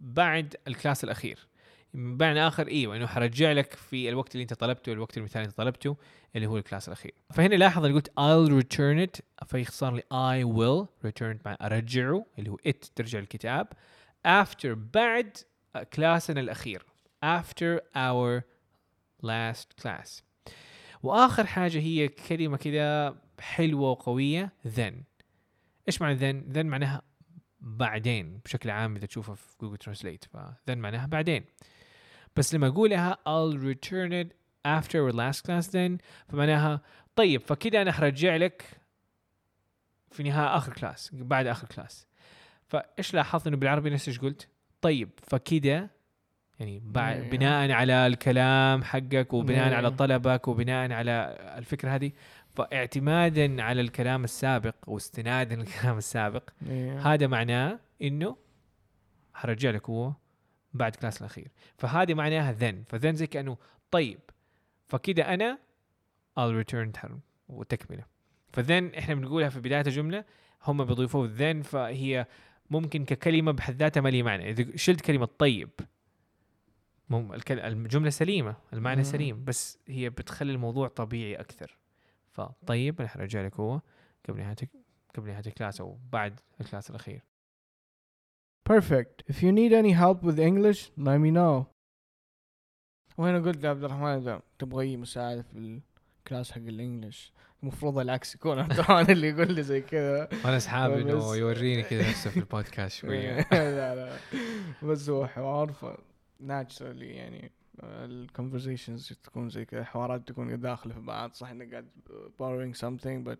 بعد 0.00 0.56
ال 0.68 0.74
class 0.74 1.04
الأخير. 1.04 1.48
بعد 1.94 2.36
آخر 2.36 2.68
إيوه 2.68 2.96
إنه 2.96 3.06
حرجع 3.06 3.52
لك 3.52 3.74
في 3.74 4.08
الوقت 4.08 4.34
اللي 4.34 4.42
أنت 4.42 4.54
طلبته 4.54 4.92
الوقت 4.92 5.18
المثالي 5.18 5.44
اللي 5.44 5.54
طلبته 5.54 5.96
اللي 6.36 6.46
هو 6.46 6.56
ال 6.56 6.61
class 6.61 6.88
الأخير. 6.88 7.14
فهنا 7.32 7.54
لاحظ 7.54 7.84
أنا 7.84 7.94
قلت 7.94 8.08
I'll 8.08 8.62
return 8.62 9.08
it 9.08 9.44
فيختصر 9.46 9.94
لي 9.94 10.02
I 10.02 10.46
will 10.46 11.08
return 11.08 11.36
مع 11.46 11.56
أرجعه 11.62 12.26
اللي 12.38 12.50
هو 12.50 12.56
it 12.56 12.88
ترجع 12.94 13.18
الكتاب 13.18 13.68
after 14.26 14.66
بعد 14.66 15.36
class 15.92 16.32
نا 16.32 16.40
الأخير. 16.40 16.82
After 17.24 17.80
our 17.96 18.42
last 19.24 19.82
class. 19.82 20.22
وآخر 21.02 21.46
حاجة 21.46 21.78
هي 21.78 22.08
كلمة 22.08 22.56
كذا 22.56 23.16
حلوة 23.40 23.90
وقوية 23.90 24.52
then. 24.76 24.94
إيش 25.88 26.02
معنى 26.02 26.18
then 26.18 26.54
then 26.54 26.64
معناها 26.64 27.02
بعدين 27.60 28.40
بشكل 28.44 28.70
عام 28.70 28.96
إذا 28.96 29.06
تشوفها 29.06 29.34
في 29.34 29.56
جوجل 29.60 29.76
ترانسليت 29.76 30.24
ف 30.24 30.36
then 30.70 30.74
معناها 30.74 31.06
بعدين. 31.06 31.44
بس 32.36 32.54
لما 32.54 32.66
اقولها 32.66 33.18
I'll 33.28 33.56
return 33.56 34.12
it 34.12 34.28
after 34.68 34.94
our 34.94 35.12
last 35.12 35.40
class 35.40 35.66
then 35.70 35.98
فمعناها 36.28 36.80
طيب 37.16 37.40
فكده 37.40 37.82
أنا 37.82 37.92
حرجع 37.92 38.36
لك 38.36 38.64
في 40.10 40.22
نهاية 40.22 40.56
آخر 40.56 40.72
class 40.72 41.10
بعد 41.12 41.46
آخر 41.46 41.66
class 41.66 42.06
فإيش 42.66 43.14
لاحظت 43.14 43.46
إنه 43.46 43.56
بالعربي 43.56 43.90
نفس 43.90 44.08
إيش 44.08 44.18
قلت 44.18 44.48
طيب 44.80 45.10
فكده 45.22 45.90
يعني 46.60 46.82
بعد. 46.84 47.30
بناء 47.30 47.70
على 47.70 48.06
الكلام 48.06 48.84
حقك 48.84 49.32
وبناء. 49.32 49.74
على 49.74 49.90
طلبك 49.90 50.48
وبناء 50.48 50.92
على 50.92 51.36
الفكرة 51.58 51.90
هذه 51.90 52.12
فاعتمادا 52.54 53.62
على 53.62 53.80
الكلام 53.80 54.24
السابق 54.24 54.74
واستنادا 54.86 55.56
للكلام 55.60 55.98
السابق. 55.98 56.50
هذا 56.98 57.26
معناه 57.26 57.78
إنه 58.02 58.36
حرجع 59.34 59.70
لك 59.70 59.90
هو 59.90 60.12
بعد 60.74 60.96
class 60.96 61.20
الأخير. 61.20 61.48
فهذه 61.78 62.14
معناها 62.14 62.52
then 62.52 62.84
ف 62.88 62.93
then 62.93 63.14
زي 63.14 63.26
كأنه 63.26 63.56
طيب. 63.90 64.20
فكده 64.88 65.34
أنا 65.34 65.58
I'll 66.40 66.64
return 66.64 67.00
then 67.00 67.12
وتكملة. 67.48 68.04
ف 68.52 68.60
then 68.60 68.94
إحنا 68.94 69.14
بنقولها 69.14 69.48
في 69.48 69.60
بداية 69.60 69.80
الجملة 69.86 70.24
هم 70.64 70.84
بيضيفوا 70.84 71.26
then 71.26 71.62
فهي 71.62 72.26
ممكن 72.70 73.04
ككلمة 73.04 73.52
بحد 73.52 73.74
ذاتها 73.74 74.00
ما 74.00 74.08
لي 74.08 74.22
معنى. 74.22 74.50
إذا 74.50 74.76
شلت 74.76 75.00
كلمة 75.00 75.28
طيب 75.38 75.70
الجملة 77.50 78.10
سليمة 78.10 78.56
المعنى 78.72 78.96
مم. 78.96 79.02
سليم 79.02 79.44
بس 79.44 79.78
هي 79.88 80.10
بتخلي 80.10 80.52
الموضوع 80.52 80.88
طبيعي 80.88 81.40
أكثر. 81.40 81.76
فطيب 82.30 83.00
أنا 83.00 83.08
حرجع 83.08 83.42
لك 83.42 83.60
هو 83.60 83.80
قبل 84.28 84.40
نهاية 84.40 84.56
قبل 85.14 85.28
نهاية 85.28 85.42
ال 85.46 85.52
class 85.52 85.80
أو 85.80 85.98
بعد 86.12 86.40
ال 86.60 86.65
class 86.65 86.90
الأخير. 86.90 87.22
Perfect. 88.64 89.22
If 89.32 89.42
you 89.42 89.50
need 89.52 89.72
any 89.72 89.92
help 89.92 90.22
with 90.22 90.38
English, 90.38 90.90
let 90.96 91.18
me 91.20 91.30
know. 91.30 91.66
وهنا 93.18 93.38
قلت 93.38 93.62
لعبد 93.64 93.84
الرحمن 93.84 94.06
إذا 94.08 94.42
تبغى 94.58 94.84
أي 94.84 94.96
مساعدة 94.96 95.42
في 95.42 95.80
ال 96.18 96.24
class 96.24 96.52
حق 96.52 96.58
ال 96.60 96.69
English 96.69 97.32
المفروض 97.62 97.98
العكس 97.98 98.34
يكون 98.34 98.58
عبد 98.58 98.72
الرحمن 98.72 99.10
اللي 99.10 99.28
يقول 99.28 99.52
لي 99.52 99.62
زي 99.62 99.80
كذا. 99.80 100.28
حابب 100.66 100.94
انه 100.98 101.14
بس- 101.16 101.36
يوريني 101.36 101.82
كذا 101.82 102.00
نفسه 102.10 102.30
في 102.30 102.36
البودكاست 102.36 102.96
شوية. 102.96 103.46
لا 103.52 103.94
لا. 103.94 104.16
بس 104.82 105.08
هو 105.10 105.26
حوار 105.26 105.96
naturally 106.46 107.02
يعني 107.02 107.50
ال 107.82 107.91
conversations 107.91 109.12
تكون 109.24 109.48
زي 109.50 109.64
كذا 109.64 109.84
حوارات 109.84 110.28
تكون 110.28 110.60
داخلة 110.60 110.94
في 110.94 111.00
بعض. 111.00 111.32
صح 111.32 111.48
إنك 111.50 111.70
قاعد 111.70 111.88
borrowing 112.38 112.78
something 112.78 113.28
but 113.30 113.38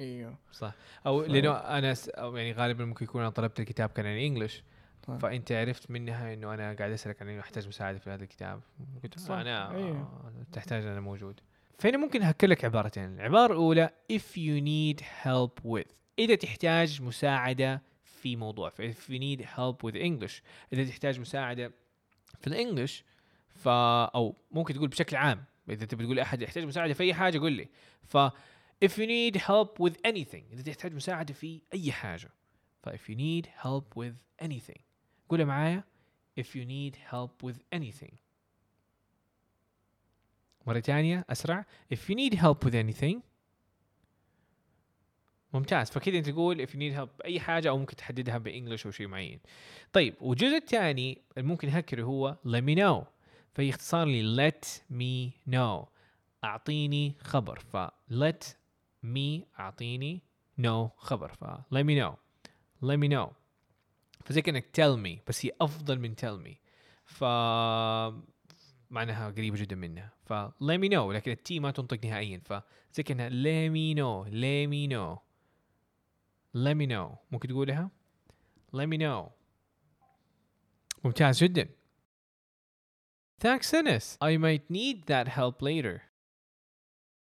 إيوه. 0.00 0.34
صح. 0.52 0.72
أو 1.06 1.22
ف- 1.24 1.28
لأنه 1.28 1.52
أنا 1.52 1.94
س... 1.94 2.08
أو 2.08 2.36
يعني 2.36 2.52
غالبا 2.52 2.84
ممكن 2.84 3.04
يكون 3.04 3.20
أنا 3.20 3.30
طلبت 3.30 3.60
الكتاب 3.60 3.88
كان 3.88 4.06
عن 4.06 4.16
English 4.18 4.62
صح. 5.08 5.16
فأنت 5.16 5.52
عرفت 5.52 5.90
منها 5.90 6.34
إنه 6.34 6.54
أنا 6.54 6.72
قاعد 6.74 6.90
أسألك 6.92 7.22
عن 7.22 7.28
إنه 7.28 7.40
أحتاج 7.40 7.68
مساعدة 7.68 7.98
في 7.98 8.10
هذا 8.10 8.22
الكتاب. 8.24 8.60
قلت 9.02 9.18
صح، 9.18 9.34
أنا 9.34 9.70
أيوه. 9.76 10.22
تحتاج 10.52 10.84
أنا 10.84 11.00
موجود. 11.00 11.40
فهنا 11.78 11.96
ممكن 11.98 12.22
أهكر 12.22 12.46
لك 12.46 12.64
عبارتين. 12.64 13.04
العبارة 13.14 13.52
الأولى 13.52 13.90
if 14.12 14.36
you 14.36 14.60
need 14.64 15.04
help 15.24 15.70
with. 15.70 15.92
إذا 16.18 16.34
تحتاج 16.34 17.02
مساعدة 17.02 17.82
في 18.04 18.36
موضوع. 18.36 18.68
ف 18.70 18.82
if 18.82 19.10
you 19.10 19.18
need 19.20 19.44
help 19.44 19.90
with 19.90 19.94
English. 19.94 20.42
إذا 20.72 20.84
تحتاج 20.84 21.20
مساعدة 21.20 21.72
في 22.40 22.46
الانجلش 22.46 23.04
ف 23.48 23.68
أو 23.68 24.36
ممكن 24.50 24.74
تقول 24.74 24.88
بشكل 24.88 25.16
عام. 25.16 25.44
إذا 25.70 25.86
تبي 25.86 26.04
تقول 26.04 26.18
احد 26.20 26.42
يحتاج 26.42 26.64
مساعدة 26.64 26.94
في 26.94 27.02
أي 27.02 27.14
حاجة 27.14 27.38
قول 27.38 27.52
لي. 27.52 27.68
ف 28.02 28.16
if 28.84 28.92
you 28.98 29.06
need 29.06 29.36
help 29.36 29.80
with 29.80 29.96
anything 30.06 30.42
إذا 30.52 30.62
تحتاج 30.62 30.94
مساعدة 30.94 31.34
في 31.34 31.60
أي 31.74 31.92
حاجة. 31.92 32.30
ف 32.82 32.88
if 32.88 33.10
you 33.10 33.14
need 33.14 33.46
help 33.46 34.02
with 34.02 34.44
anything 34.46 34.80
قولها 35.28 35.44
معايا. 35.44 35.84
If 36.40 36.54
you 36.54 36.64
need 36.64 36.96
help 36.96 37.42
with 37.42 37.56
anything. 37.74 38.14
مرة 40.66 40.80
ثانية 40.80 41.24
أسرع. 41.30 41.66
If 41.94 41.98
you 41.98 42.14
need 42.14 42.34
help 42.34 42.64
with 42.64 42.74
anything. 42.74 43.20
ممتاز. 45.52 45.90
فكذا 45.90 46.18
أنت 46.18 46.28
تقول 46.28 46.66
if 46.66 46.70
you 46.70 46.76
need 46.76 46.98
help 46.98 47.18
بأي 47.18 47.40
حاجة 47.40 47.68
أو 47.68 47.78
ممكن 47.78 47.96
تحددها 47.96 48.38
بإنجلش 48.38 48.86
أو 48.86 48.92
شيء 48.92 49.06
معين. 49.06 49.40
طيب 49.92 50.14
والجزء 50.20 50.56
الثاني 50.56 51.22
اللي 51.36 51.48
ممكن 51.48 51.68
هكره 51.68 52.02
هو 52.02 52.36
let 52.46 52.60
me 52.60 52.78
know. 52.78 53.06
فهي 53.54 53.70
اختصار 53.70 54.06
لي 54.06 54.50
let 54.50 54.66
me 54.92 55.32
know. 55.54 55.88
أعطيني 56.44 57.14
خبر. 57.20 57.58
ف 57.58 57.76
let 58.10 58.54
me 59.14 59.60
أعطيني 59.60 60.22
know 60.60 60.90
خبر 60.96 61.32
ف 61.32 61.44
let 61.74 61.84
me 61.84 61.94
know 62.00 62.14
let 62.82 62.98
me 62.98 63.08
know 63.08 63.28
فزي 64.24 64.42
كأنك 64.42 64.64
tell 64.76 64.96
me 64.96 65.28
بس 65.28 65.46
هي 65.46 65.52
أفضل 65.60 65.98
من 65.98 66.14
tell 66.14 66.46
me 66.46 66.54
ف 67.04 67.24
معناها 68.90 69.30
قريبة 69.30 69.56
جدا 69.56 69.76
منها 69.76 70.12
ف 70.24 70.32
let 70.48 70.78
me 70.80 70.88
know 70.90 71.12
لكن 71.12 71.30
التي 71.32 71.60
ما 71.60 71.70
تنطق 71.70 72.04
نهائيا 72.04 72.42
فزي 72.44 73.02
كأنها 73.02 73.28
let 73.28 73.72
me 73.72 73.98
know 73.98 74.30
let 74.30 74.68
me 74.70 74.92
know 74.92 75.18
let 76.54 76.74
me 76.74 76.86
know 76.92 77.16
ممكن 77.32 77.48
تقولها 77.48 77.90
let 78.76 78.86
me 78.86 78.98
know 78.98 79.30
ممتاز 81.04 81.44
جدا 81.44 81.68
Thanks 83.40 83.72
Ennis 83.72 84.18
I 84.20 84.36
might 84.36 84.68
need 84.68 85.06
that 85.06 85.28
help 85.28 85.62
later 85.62 86.07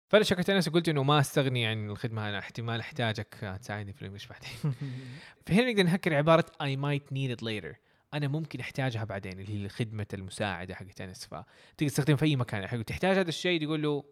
فانا 0.08 0.24
شكرت 0.24 0.50
انس 0.50 0.68
وقلت 0.68 0.90
إنه 0.90 1.04
ما 1.04 1.20
أستغني 1.20 1.66
عن 1.66 1.90
الخدمة 1.90 2.30
أنا 2.30 2.40
احتمال 2.40 2.80
أحتاجك 2.80 3.58
تساعدني 3.62 3.94
في 3.94 4.02
الانجلش 4.02 4.28
بعدين. 4.28 4.74
فهنا 5.46 5.72
نقدر 5.72 5.84
نهكر 5.84 6.14
عبارة 6.14 6.46
I 6.64 6.76
might 6.78 7.14
need 7.14 7.38
it 7.38 7.44
later. 7.44 7.76
أنا 8.14 8.28
ممكن 8.28 8.60
أحتاجها 8.60 9.04
بعدين 9.04 9.40
اللي 9.40 9.64
هي 9.64 9.70
خدمه 9.70 10.08
المساعدة 10.14 10.76
حقت 10.76 11.02
انس 11.02 11.26
فتقدر 11.26 11.46
تستخدمها 11.78 12.18
في 12.18 12.26
أي 12.26 12.36
مكان. 12.36 12.62
يعني 12.62 12.84
تحتاج 12.84 13.18
هذا 13.18 13.30
الشيء 13.30 13.62
تقول 13.66 13.82
له 13.82 14.04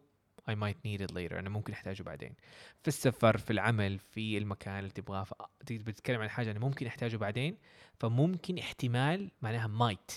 I 0.49 0.53
might 0.53 0.77
need 0.87 1.01
it 1.01 1.13
later 1.13 1.33
أنا 1.33 1.49
ممكن 1.49 1.73
أحتاجه 1.73 2.03
بعدين. 2.03 2.35
في 2.81 2.87
السفر 2.87 3.37
في 3.37 3.53
العمل 3.53 3.99
في 3.99 4.37
المكان 4.37 4.79
اللي 4.79 4.89
تبغاه 4.89 5.25
بتتكلم 5.71 6.21
عن 6.21 6.29
حاجة 6.29 6.51
أنا 6.51 6.59
ممكن 6.59 6.87
أحتاجه 6.87 7.17
بعدين. 7.17 7.57
فممكن 7.99 8.57
احتمال 8.57 9.31
معناها 9.41 9.93
might 9.93 10.13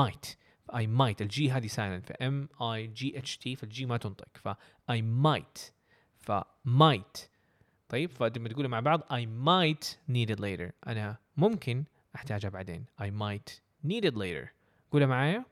might. 0.00 0.47
I 0.72 0.86
might. 0.86 1.20
ال 1.20 1.35
G 1.35 1.50
هذه 1.50 1.66
silent 1.66 2.06
ف 2.06 2.12
M 2.12 2.48
I 2.60 3.00
G 3.00 3.20
H 3.22 3.38
T 3.38 3.58
فال 3.58 3.77
G 3.77 3.86
ما 3.86 3.96
تنطق 3.96 4.36
ف 4.36 4.48
I 4.92 5.02
might 5.02 5.72
ف 6.16 6.32
might. 6.66 7.28
طيب 7.88 8.10
فلما 8.10 8.48
تقولوا 8.48 8.70
مع 8.70 8.80
بعض 8.80 9.00
I 9.00 9.26
might 9.26 9.86
need 10.10 10.30
it 10.36 10.40
later. 10.40 10.72
أنا 10.86 11.18
ممكن 11.36 11.84
أحتاجها 12.14 12.48
بعدين. 12.50 12.84
I 13.02 13.10
might 13.10 13.52
need 13.86 14.04
it 14.10 14.14
later. 14.14 14.48
قولها 14.90 15.06
معايا. 15.06 15.44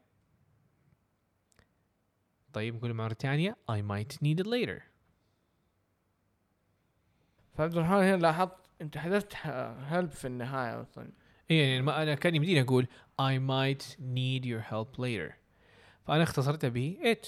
طيب 2.53 2.81
قولها 2.81 2.95
مرة 2.95 3.15
ثانية. 3.15 3.57
I 3.73 3.83
might 3.83 4.17
need 4.17 4.41
it 4.45 4.47
later. 4.47 4.83
فعبد 7.55 7.77
الرحمن 7.77 7.97
هنا 7.97 8.17
لاحظت 8.17 8.57
أنت 8.81 8.99
حذفت 8.99 9.37
هلب 9.87 10.11
في 10.11 10.27
النهاية 10.27 10.81
أصلا. 10.81 11.05
إيه 11.05 11.26
يعني 11.51 11.83
ما 11.83 12.03
أنا 12.03 12.15
كان 12.15 12.35
يمديني 12.35 12.61
أقول 12.61 12.87
I 13.23 13.35
might 13.39 13.85
need 14.01 14.45
your 14.45 14.71
help 14.73 14.99
later 15.01 15.33
فأنا 16.07 16.23
اختصرتها 16.23 16.69
به 16.69 16.97
it 17.15 17.27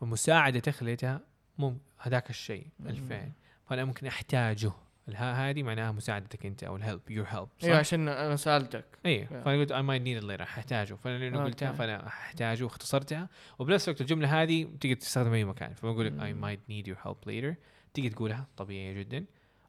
فمساعدة 0.00 0.72
خليتها 0.72 1.20
مم 1.58 1.78
هذاك 1.98 2.30
الشيء. 2.30 2.66
الفعل 2.86 3.32
فأنا 3.68 3.84
ممكن 3.84 4.06
أحتاجه 4.06 4.72
الها 5.08 5.50
هذه 5.50 5.62
معناها 5.62 5.92
مساعدتك 5.92 6.64
أو 6.64 6.76
الهيلب 6.76 7.00
your 7.10 7.26
help 7.34 7.48
صح؟ 7.60 7.64
أيوه 7.64 7.78
عشان 7.78 8.08
أنا 8.08 8.36
سألتك 8.36 8.84
إيه 9.06 9.26
Yeah. 9.26 9.28
فأنا 9.32 9.60
قلت 9.60 9.72
I 9.72 9.76
might 9.76 10.04
need 10.04 10.22
it 10.24 10.28
later 10.38 10.42
ححتاجه 10.48 10.94
فأنا 10.94 11.44
قلتها. 11.44 11.72
فأنا 11.72 12.06
أحتاجه 12.06 12.64
واختصرتها 12.64 13.28
وبنفس 13.58 13.88
الوقت 13.88 14.00
الجملة 14.00 14.42
هذه 14.42 14.64
تقدر 14.80 14.94
تستخدمها 14.94 15.34
أي 15.36 15.44
مكان 15.44 15.74
فبقول 15.74 16.06
لك 16.06 16.12
I 16.12 16.16
Mm. 16.16 16.44
might 16.44 16.72
need 16.72 16.88
your 16.94 17.04
help 17.06 17.28
later 17.30 17.54
تقدر 17.94 18.10
تقولها 18.10 18.46
طبيعية 18.56 18.92
جدا 18.92 19.24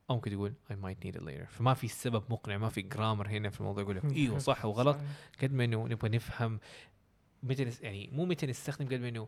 أو 0.10 0.16
ممكن 0.16 0.32
تقول 0.32 0.54
I 0.70 0.74
might 0.74 1.06
need 1.06 1.16
it 1.20 1.24
later. 1.24 1.46
فما 1.50 1.74
في 1.74 1.88
سبب 1.88 2.24
مقنع 2.30 2.58
ما 2.58 2.70
في 2.70 2.82
جرامر 2.82 3.28
هنا 3.28 3.50
في 3.50 3.60
الموضوع 3.60 3.84
يقول 3.84 3.96
لك 3.96 4.06
إيوه 4.06 4.38
صح 4.38 4.66
وغلط. 4.66 4.98
قد 5.42 5.54
ما 5.54 5.64
إنه 5.64 5.88
نبغى 5.88 6.10
نفهم 6.10 6.60
متى. 7.44 7.72
يعني 7.82 8.10
مو 8.14 8.26
متى 8.26 8.48
نستخدم 8.48 8.86
قد 8.86 8.94
ما 8.94 9.10
إنه 9.10 9.28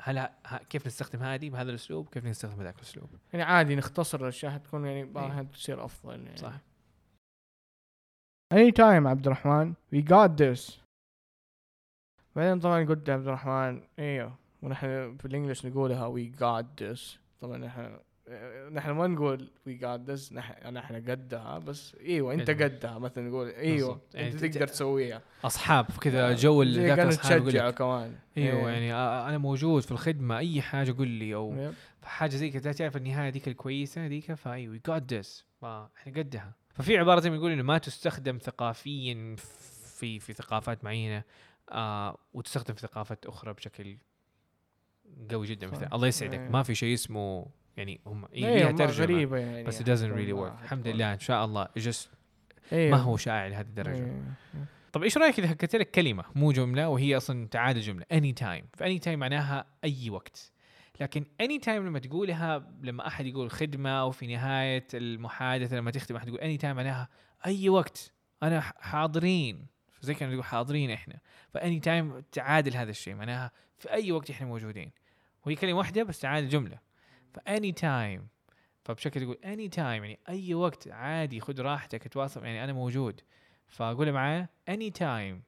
هل 0.00 0.28
كيف 0.70 0.86
نستخدم 0.86 1.22
هذه 1.22 1.50
بهذا 1.50 1.70
الأسلوب 1.70 2.08
كيف 2.08 2.24
نستخدم 2.24 2.60
هذاك 2.60 2.76
الأسلوب. 2.76 3.10
يعني 3.32 3.44
عادي 3.44 3.76
نختصر 3.76 4.20
الأشياء 4.20 4.58
تكون 4.58 4.86
يعني 4.86 5.04
بعضها 5.04 5.42
تصير 5.42 5.84
أفضل 5.84 6.20
يعني. 6.20 6.36
صح. 6.36 6.58
Anytime 8.54 9.06
عبد 9.06 9.26
الرحمن 9.26 9.74
we 9.94 9.98
got 9.98 10.30
this. 10.40 10.72
بعدين 12.36 12.60
طبعا 12.60 12.84
قلت 12.84 13.10
عبد 13.10 13.26
الرحمن 13.26 13.82
إيوه 13.98 14.38
ونحن 14.62 15.16
في 15.16 15.24
الانجليش 15.24 15.66
نقولها 15.66 16.14
we 16.16 16.36
got 16.36 16.66
this. 16.84 17.18
طبعا 17.40 17.58
نحن 17.58 17.98
نحن 18.72 18.90
ما 18.90 19.06
نقول 19.06 19.50
we 19.68 19.72
got 19.82 20.10
this 20.10 20.32
نحن 20.32 20.74
نحن 20.74 21.10
قدها 21.10 21.58
بس 21.58 21.96
إيوه 22.00 22.34
انت 22.34 22.50
أيوة. 22.50 22.62
قدها 22.64 22.98
مثلا 22.98 23.28
نقول 23.28 23.48
إيوه. 23.48 24.00
يعني 24.14 24.28
انت 24.32 24.44
تقدر 24.44 24.66
تسويها 24.66 25.22
أصحاب 25.44 25.86
كذا 26.00 26.32
جو 26.34 26.62
ال- 26.62 26.74
زي 26.74 26.86
ذاك 26.86 26.96
كانوا 26.96 27.12
الاصحاب 27.12 27.36
يقول 27.38 27.52
تشجعوا 27.52 27.70
لك 27.70 27.74
كمان 27.78 28.14
إيوه 28.36 28.68
إيه. 28.68 28.72
يعني 28.72 28.94
آه، 28.94 29.28
أنا 29.28 29.38
موجود 29.38 29.82
في 29.82 29.92
الخدمة 29.92 30.38
أي 30.38 30.62
حاجة 30.62 30.94
قول 30.98 31.08
لي 31.08 31.34
أو. 31.34 31.72
حاجة 32.02 32.36
زي 32.36 32.50
كذا 32.50 32.72
تعرف 32.72 32.96
النهاية 32.96 33.30
ذيك 33.30 33.48
الكويسة 33.48 34.06
ذيك 34.06 34.32
ف 34.34 34.68
we 34.68 34.80
got 34.86 35.12
this 35.14 35.44
فاحنا 35.60 36.12
قدها 36.16 36.52
ففي 36.74 36.98
عبارة 36.98 37.20
زي 37.20 37.30
ما 37.30 37.36
يقول 37.36 37.52
إنه 37.52 37.62
ما 37.62 37.78
تستخدم 37.78 38.38
ثقافيا 38.38 39.36
في 39.98 40.18
في 40.20 40.32
ثقافات 40.32 40.84
معينة 40.84 41.22
آه 41.72 42.18
وتستخدم 42.34 42.74
في 42.74 42.80
ثقافات 42.80 43.26
أخرى 43.26 43.52
بشكل 43.52 43.96
قوي 45.30 45.46
جدا. 45.46 45.66
مثلا 45.66 45.94
الله 45.94 46.08
يسعدك 46.08 46.38
إيه. 46.38 46.48
ما 46.48 46.62
في 46.62 46.74
شيء 46.74 46.94
اسمه 46.94 47.46
يعني 47.76 48.00
هم 48.06 48.24
إيه 48.24 48.54
ليها 48.54 48.72
ترجمة 48.72 49.04
غريبة 49.04 49.36
يعني 49.38 49.64
بس 49.64 49.82
it 49.82 49.84
doesn't 49.84 50.14
really 50.14 50.36
work. 50.40 50.62
الحمد. 50.62 50.88
لله 50.88 51.12
إن 51.12 51.18
شاء 51.18 51.44
الله 51.44 51.68
just 51.78 52.08
أيوه. 52.72 52.90
ما 52.90 53.02
هو 53.02 53.16
شائع 53.16 53.46
لهذه 53.46 53.66
الدرجة. 53.66 54.04
أيوه. 54.04 54.24
طب 54.92 55.02
إيش 55.02 55.18
رأيك 55.18 55.38
إذا 55.38 55.48
حكيت 55.48 55.76
لك 55.76 55.90
كلمة 55.90 56.24
مو 56.34 56.52
جملة 56.52 56.88
وهي 56.88 57.16
أصلا 57.16 57.48
تعادل 57.48 57.80
جملة 57.80 58.04
anytime 58.12 58.66
ف 58.72 58.98
anytime 58.98 59.18
معناها 59.18 59.66
أي 59.84 60.10
وقت. 60.10 60.52
لكن 61.00 61.24
anytime 61.40 61.86
لما 61.86 61.98
تقولها 61.98 62.70
لما 62.82 63.06
أحد 63.06 63.26
يقول 63.26 63.50
خدمة 63.50 63.90
أو 63.90 64.10
في 64.10 64.26
نهاية 64.26 64.86
المحادثة 64.94 65.76
لما 65.76 65.90
تختم 65.90 66.16
أحد 66.16 66.28
يقول 66.28 66.40
anytime 66.40 66.76
معناها 66.76 67.08
أي 67.46 67.68
وقت. 67.68 68.12
أنا 68.42 68.60
حاضرين. 68.60 69.66
زي 70.00 70.14
كانوا 70.14 70.32
يقول 70.32 70.44
حاضرين 70.44 70.90
إحنا. 70.90 71.18
ف 71.50 71.80
anytime 71.80 72.22
تعادل 72.32 72.76
هذا 72.76 72.90
الشيء 72.90 73.14
معناها 73.14 73.50
في 73.78 73.92
أي 73.92 74.12
وقت 74.12 74.30
إحنا 74.30 74.46
موجودين. 74.46 74.90
وهي 75.46 75.54
كلمة 75.54 75.78
واحدة 75.78 76.02
بس 76.02 76.20
تعادل 76.20 76.48
جملة. 76.48 76.78
ف 77.34 77.72
anytime 77.72 78.28
فبشكل 78.84 79.20
تقول 79.20 79.38
anytime 79.44 80.04
يعني 80.04 80.18
أي 80.28 80.54
وقت 80.54 80.88
عادي 80.88 81.40
خذ 81.40 81.60
راحتك 81.60 82.08
تواصل 82.08 82.44
يعني 82.44 82.64
أنا 82.64 82.72
موجود. 82.72 83.20
فاقولها 83.66 84.12
معاه 84.12 84.48
anytime 84.68 85.42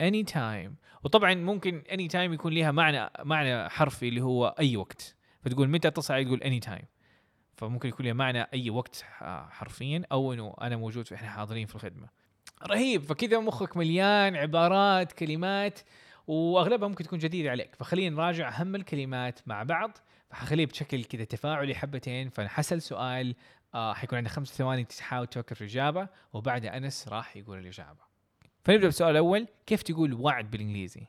anytime 0.00 0.76
وطبعا 1.04 1.34
ممكن 1.34 1.82
anytime 1.92 2.32
يكون 2.32 2.52
لها 2.52 2.70
معنى 2.70 3.10
معنى 3.24 3.68
حرفي 3.68 4.08
اللي 4.08 4.20
هو 4.20 4.54
أي 4.58 4.76
وقت. 4.76 5.14
فتقول 5.42 5.68
متى 5.68 5.90
علي 6.10 6.24
تقول 6.24 6.42
anytime 6.42 6.84
فممكن 7.56 7.88
يكون 7.88 8.06
لها 8.06 8.12
معنى 8.12 8.42
أي 8.42 8.70
وقت 8.70 9.04
ح- 9.08 9.48
حرفيا 9.50 10.02
أو 10.12 10.32
إنه 10.32 10.54
أنا 10.60 10.76
موجود 10.76 11.12
إحنا 11.12 11.28
حاضرين 11.30 11.66
في 11.66 11.74
الخدمة. 11.74 12.08
رهيب. 12.66 13.02
فكذا 13.02 13.38
مخك 13.40 13.76
مليان 13.76 14.36
عبارات 14.36 15.12
كلمات 15.12 15.78
وأغلبها 16.26 16.88
ممكن 16.88 17.04
تكون 17.04 17.18
جديدة 17.18 17.50
عليك. 17.50 17.74
فخلينا 17.74 18.16
نراجع 18.16 18.48
أهم 18.48 18.74
الكلمات 18.74 19.40
مع 19.46 19.62
بعض. 19.62 19.98
فحخليه 20.30 20.66
بشكل 20.66 21.04
كذا 21.04 21.24
تفاعلي 21.24 21.74
حبتين 21.74 22.28
فنحسل 22.28 22.82
سؤال 22.82 23.34
آه 23.74 23.94
حيكون 23.94 24.18
عندك 24.18 24.30
خمس 24.30 24.48
ثواني 24.48 24.84
تحاول 24.84 25.26
تفكر 25.26 25.54
في 25.54 25.60
الإجابة 25.60 26.08
وبعدها 26.32 26.76
أنس 26.76 27.08
راح 27.08 27.36
يقول 27.36 27.58
الإجابة. 27.58 28.06
فنبدأ 28.64 28.86
بالسؤال 28.86 29.10
الأول 29.10 29.48
كيف 29.66 29.82
تقول 29.82 30.14
وعد 30.14 30.50
بالإنجليزي؟ 30.50 31.06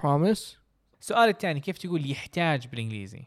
Promise. 0.00 0.56
السؤال 1.00 1.28
الثاني 1.28 1.60
كيف 1.60 1.78
تقول 1.78 2.10
يحتاج 2.10 2.66
بالإنجليزي؟ 2.66 3.24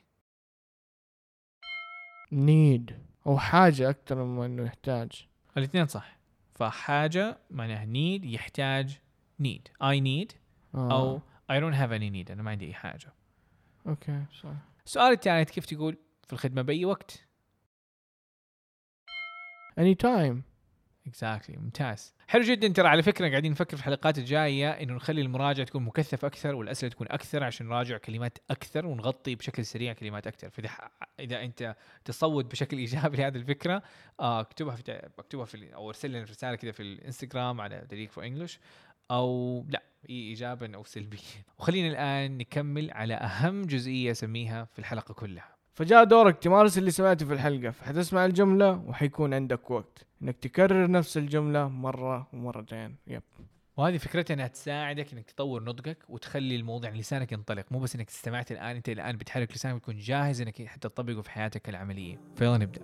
Need. 2.34 2.94
أو 3.28 3.38
حاجة 3.38 3.90
أكثر 3.90 4.24
من 4.24 4.46
إنه 4.46 4.66
يحتاج. 4.66 5.28
الاثنين 5.58 5.88
صح. 5.88 6.20
فحاجة 6.56 7.38
معناها 7.50 7.86
need 7.86 8.26
يحتاج 8.26 9.00
need. 9.44 9.72
I 9.84 10.00
need 10.00 10.36
آه. 10.76 10.92
أو 10.92 11.22
I 11.52 11.62
don't 11.62 11.76
have 11.76 11.92
any 11.92 12.10
need 12.10 12.32
أنا 12.32 12.44
ما 12.44 12.52
عندي 12.52 12.68
أي 12.68 12.74
حاجة. 12.74 13.14
okay 13.88 14.24
صح. 14.42 14.54
السؤال 14.86 15.12
الثالث 15.12 15.52
كيف 15.52 15.65
تقول 15.65 15.98
في 16.28 16.34
الخدمة 16.34 16.62
بأي 16.62 16.86
وقت؟ 16.86 17.26
anytime 19.80 20.44
exactly 21.08 21.58
ممتاز. 21.58 22.15
حلو 22.28 22.44
جدا. 22.44 22.68
ترى 22.68 22.88
على 22.88 23.04
فكرة 23.04 23.30
قاعدين 23.30 23.52
نفكر 23.52 23.78
في 23.78 23.82
الحلقات 23.84 24.18
الجاية 24.18 24.70
إنه 24.70 24.94
نخلي 24.94 25.22
المراجعة 25.22 25.65
تكون 25.65 25.84
مكثفة 25.84 26.28
أكثر 26.28 26.56
والأسئلة 26.56 26.92
تكون 26.92 27.08
أكثر 27.10 27.44
عشان 27.44 27.68
نراجع 27.68 27.98
كلمات 27.98 28.38
أكثر 28.50 28.86
ونغطي 28.86 29.36
بشكل 29.36 29.65
سريع 29.65 29.94
كلمات 29.94 30.28
أكثر. 30.28 30.50
فإذا 30.50 30.70
إذا 31.20 31.44
أنت 31.44 31.76
تصوت 32.06 32.46
بشكل 32.46 32.78
إيجابي 32.78 33.18
لهذه 33.18 33.36
الفكرة 33.36 33.84
آه، 34.20 34.42
اكتبها 34.42 34.76
في 34.76 35.10
اكتبها 35.20 35.46
في 35.46 35.76
أو 35.76 35.89
ارسل 35.89 36.10
لنا 36.10 36.24
رسالة 36.24 36.56
كذا 36.56 36.72
في 36.72 36.84
الإنستغرام 36.84 37.62
على 37.62 37.88
دقيق 37.89 38.10
فور 38.10 38.26
انجلش 38.26 38.60
أو 39.12 39.65
لا 39.69 39.84
إي 40.10 40.15
ايجابا 40.15 40.76
أو 40.76 40.84
سلبيا. 40.84 41.19
وخلينا 41.60 41.88
الآن 41.88 42.38
نكمل 42.38 42.91
على 42.91 43.13
أهم 43.13 43.62
جزئية 43.62 44.12
أسميها 44.12 44.65
في 44.65 44.80
الحلقة 44.80 45.13
كلها. 45.13 45.56
فجاء 45.74 46.04
دورك 46.04 46.38
تمارس 46.38 46.78
اللي 46.78 46.91
سمعته 46.91 47.26
في 47.26 47.34
الحلقة 47.34 47.72
فحتسمع 47.72 48.26
الجملة 48.26 48.72
وحيكون 48.72 49.34
عندك 49.34 49.72
وقت 49.72 50.06
إنك 50.22 50.38
تكرر 50.38 50.91
نفس 50.91 51.17
الجملة 51.17 51.67
مرة 51.67 52.28
ومرتين. 52.34 52.95
Yep. 53.08 53.24
وهذه 53.78 53.98
فكرتها 53.98 54.34
إنها 54.34 54.48
تساعدك 54.48 55.13
إنك 55.13 55.32
تطور 55.32 55.63
نطقك 55.63 55.98
وتخلي 56.10 56.56
الموضوع 56.56 56.89
لسانك 56.89 57.32
ينطلق 57.32 57.65
مو 57.72 57.80
بس 57.80 57.95
إنك 57.95 58.08
استمعت 58.08 58.52
الآن 58.52 58.76
أنت 58.76 58.89
الآن 58.89 59.17
بتحرك 59.17 59.52
لسانك 59.54 59.76
وتكون 59.76 59.98
جاهز 59.98 60.41
إنك 60.41 60.65
حتى 60.65 60.89
تطبقه 60.89 61.22
في 61.22 61.32
حياتك 61.32 61.69
العملية. 61.69 62.19
فيلا 62.36 62.58
نبدأ. 62.58 62.82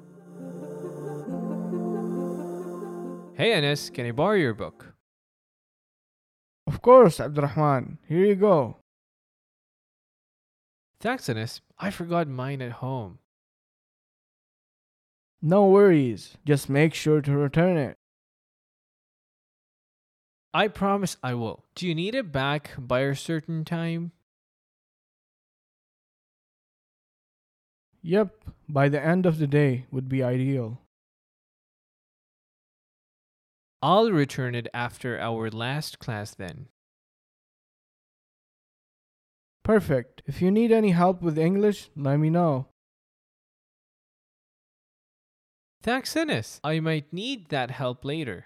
Hey 3.38 3.52
Anas, 3.52 3.90
can 3.90 4.06
I 4.06 4.12
borrow 4.12 4.40
your 4.46 4.54
book? 4.54 4.95
Of 6.68 6.82
course, 6.82 7.20
Abdurrahman. 7.20 8.00
Here 8.08 8.26
you 8.26 8.36
go. 8.36 8.78
Thanks, 11.00 11.30
Anis. 11.30 11.62
I 11.78 11.92
forgot 11.92 12.28
mine 12.28 12.62
at 12.62 12.74
home. 12.74 13.20
No 15.42 15.68
worries. 15.68 16.38
Just 16.46 16.70
make 16.70 16.94
sure 16.94 17.22
to 17.22 17.32
return 17.38 17.78
it. 17.78 17.98
I 20.54 20.70
promise 20.70 21.18
I 21.22 21.34
will. 21.34 21.66
Do 21.76 21.86
you 21.86 21.94
need 21.94 22.16
it 22.16 22.32
back 22.32 22.72
by 22.80 23.02
a 23.02 23.16
certain 23.16 23.66
time? 23.66 24.14
Yep, 28.02 28.34
by 28.70 28.88
the 28.88 29.04
end 29.04 29.26
of 29.26 29.38
the 29.38 29.48
day 29.48 29.86
would 29.92 30.08
be 30.08 30.24
ideal. 30.24 30.80
I'll 33.85 34.13
return 34.13 34.55
it 34.55 34.69
after 34.75 35.19
our 35.19 35.51
last 35.51 35.99
class 35.99 36.35
then. 36.35 36.67
Perfect 39.65 40.23
if 40.27 40.43
you 40.43 40.51
need 40.51 40.73
any 40.73 40.91
help 40.91 41.23
with 41.23 41.39
English 41.39 41.91
let 41.97 42.17
me 42.19 42.31
know 42.31 42.67
Thanks 45.83 46.15
Anas. 46.15 46.61
I 46.63 46.79
might 46.81 47.11
need 47.11 47.49
that 47.49 47.71
help 47.71 48.05
later. 48.05 48.45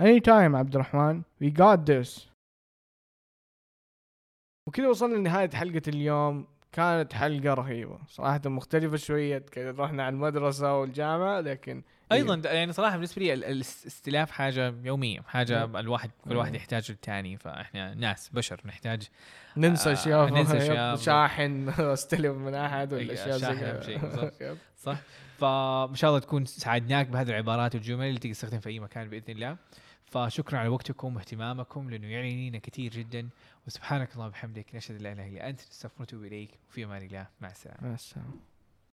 Anytime 0.00 0.54
عبد 0.54 0.74
الرحمن 0.76 1.24
we 1.40 1.50
got 1.50 1.86
this 1.86 2.26
وكذا 4.68 4.88
وصلنا 4.88 5.16
لنهاية 5.16 5.50
حلقة 5.50 5.82
اليوم 5.88 6.46
كانت 6.72 7.12
حلقة 7.12 7.54
رهيبة 7.54 7.98
صراحة 8.06 8.40
مختلفة 8.46 8.96
شوية 8.96 9.38
كذا 9.38 9.70
رحنا 9.70 10.04
على 10.04 10.12
المدرسة 10.12 10.80
والجامعة 10.80 11.40
لكن 11.40 11.82
أيضا 12.11 12.35
د- 12.35 12.45
يعني 12.45 12.73
صراحة 12.73 12.95
بالنسبة 12.95 13.21
لي 13.21 13.33
ال- 13.33 13.43
الاستلاف 13.45 14.31
حاجة 14.31 14.73
يومية 14.83 15.19
حاجة 15.21 15.65
مم. 15.65 15.77
الواحد 15.77 16.11
كل 16.23 16.35
واحد 16.35 16.49
مم. 16.49 16.55
يحتاج 16.55 16.91
للثاني 16.91 17.37
فإحنا 17.37 17.93
ناس 17.93 18.29
بشر 18.29 18.61
نحتاج 18.65 19.09
ننسى 19.57 19.89
آه، 19.89 19.93
أشياء 19.93 20.29
ننسى 20.29 20.55
يب، 20.55 20.61
أشياء. 20.61 20.95
شاحن 20.95 21.69
استلم 21.79 22.45
من 22.45 22.55
أحد 22.55 22.93
ولا 22.93 23.07
أي- 23.07 23.19
أشياء 23.19 23.37
زي 23.37 23.55
كذا. 23.55 24.57
صح. 24.85 24.97
فإن 25.37 25.95
شاء 25.95 26.09
الله 26.09 26.19
تكون 26.19 26.45
ساعدناك 26.45 27.07
بهذه 27.07 27.29
العبارات 27.29 27.75
والجمل 27.75 28.05
اللي 28.07 28.19
تقدر 28.19 28.33
تستخدم 28.33 28.59
في 28.59 28.69
أي 28.69 28.79
مكان 28.79 29.09
بإذن 29.09 29.23
الله. 29.29 29.57
فشكرا 30.05 30.59
على 30.59 30.69
وقتكم 30.69 31.15
واهتمامكم 31.15 31.89
لأنه 31.89 32.07
يعني 32.07 32.59
كثير 32.59 32.91
جدا. 32.91 33.29
وسبحانك 33.67 34.13
اللهم 34.13 34.27
وبحمدك 34.27 34.75
نشهد 34.75 34.95
أن 34.95 35.01
لا 35.01 35.11
إله 35.13 35.27
إلا 35.27 35.49
أنت 35.49 35.59
نستغفرك 35.59 35.99
ونتوب 35.99 36.23
إليك. 36.23 36.59
وفي 36.69 36.83
أمان 36.83 37.01
الله. 37.01 37.27
مع 37.41 37.49
السلامة. 37.49 37.87
مع 37.87 37.93
السلامة. 37.93 38.52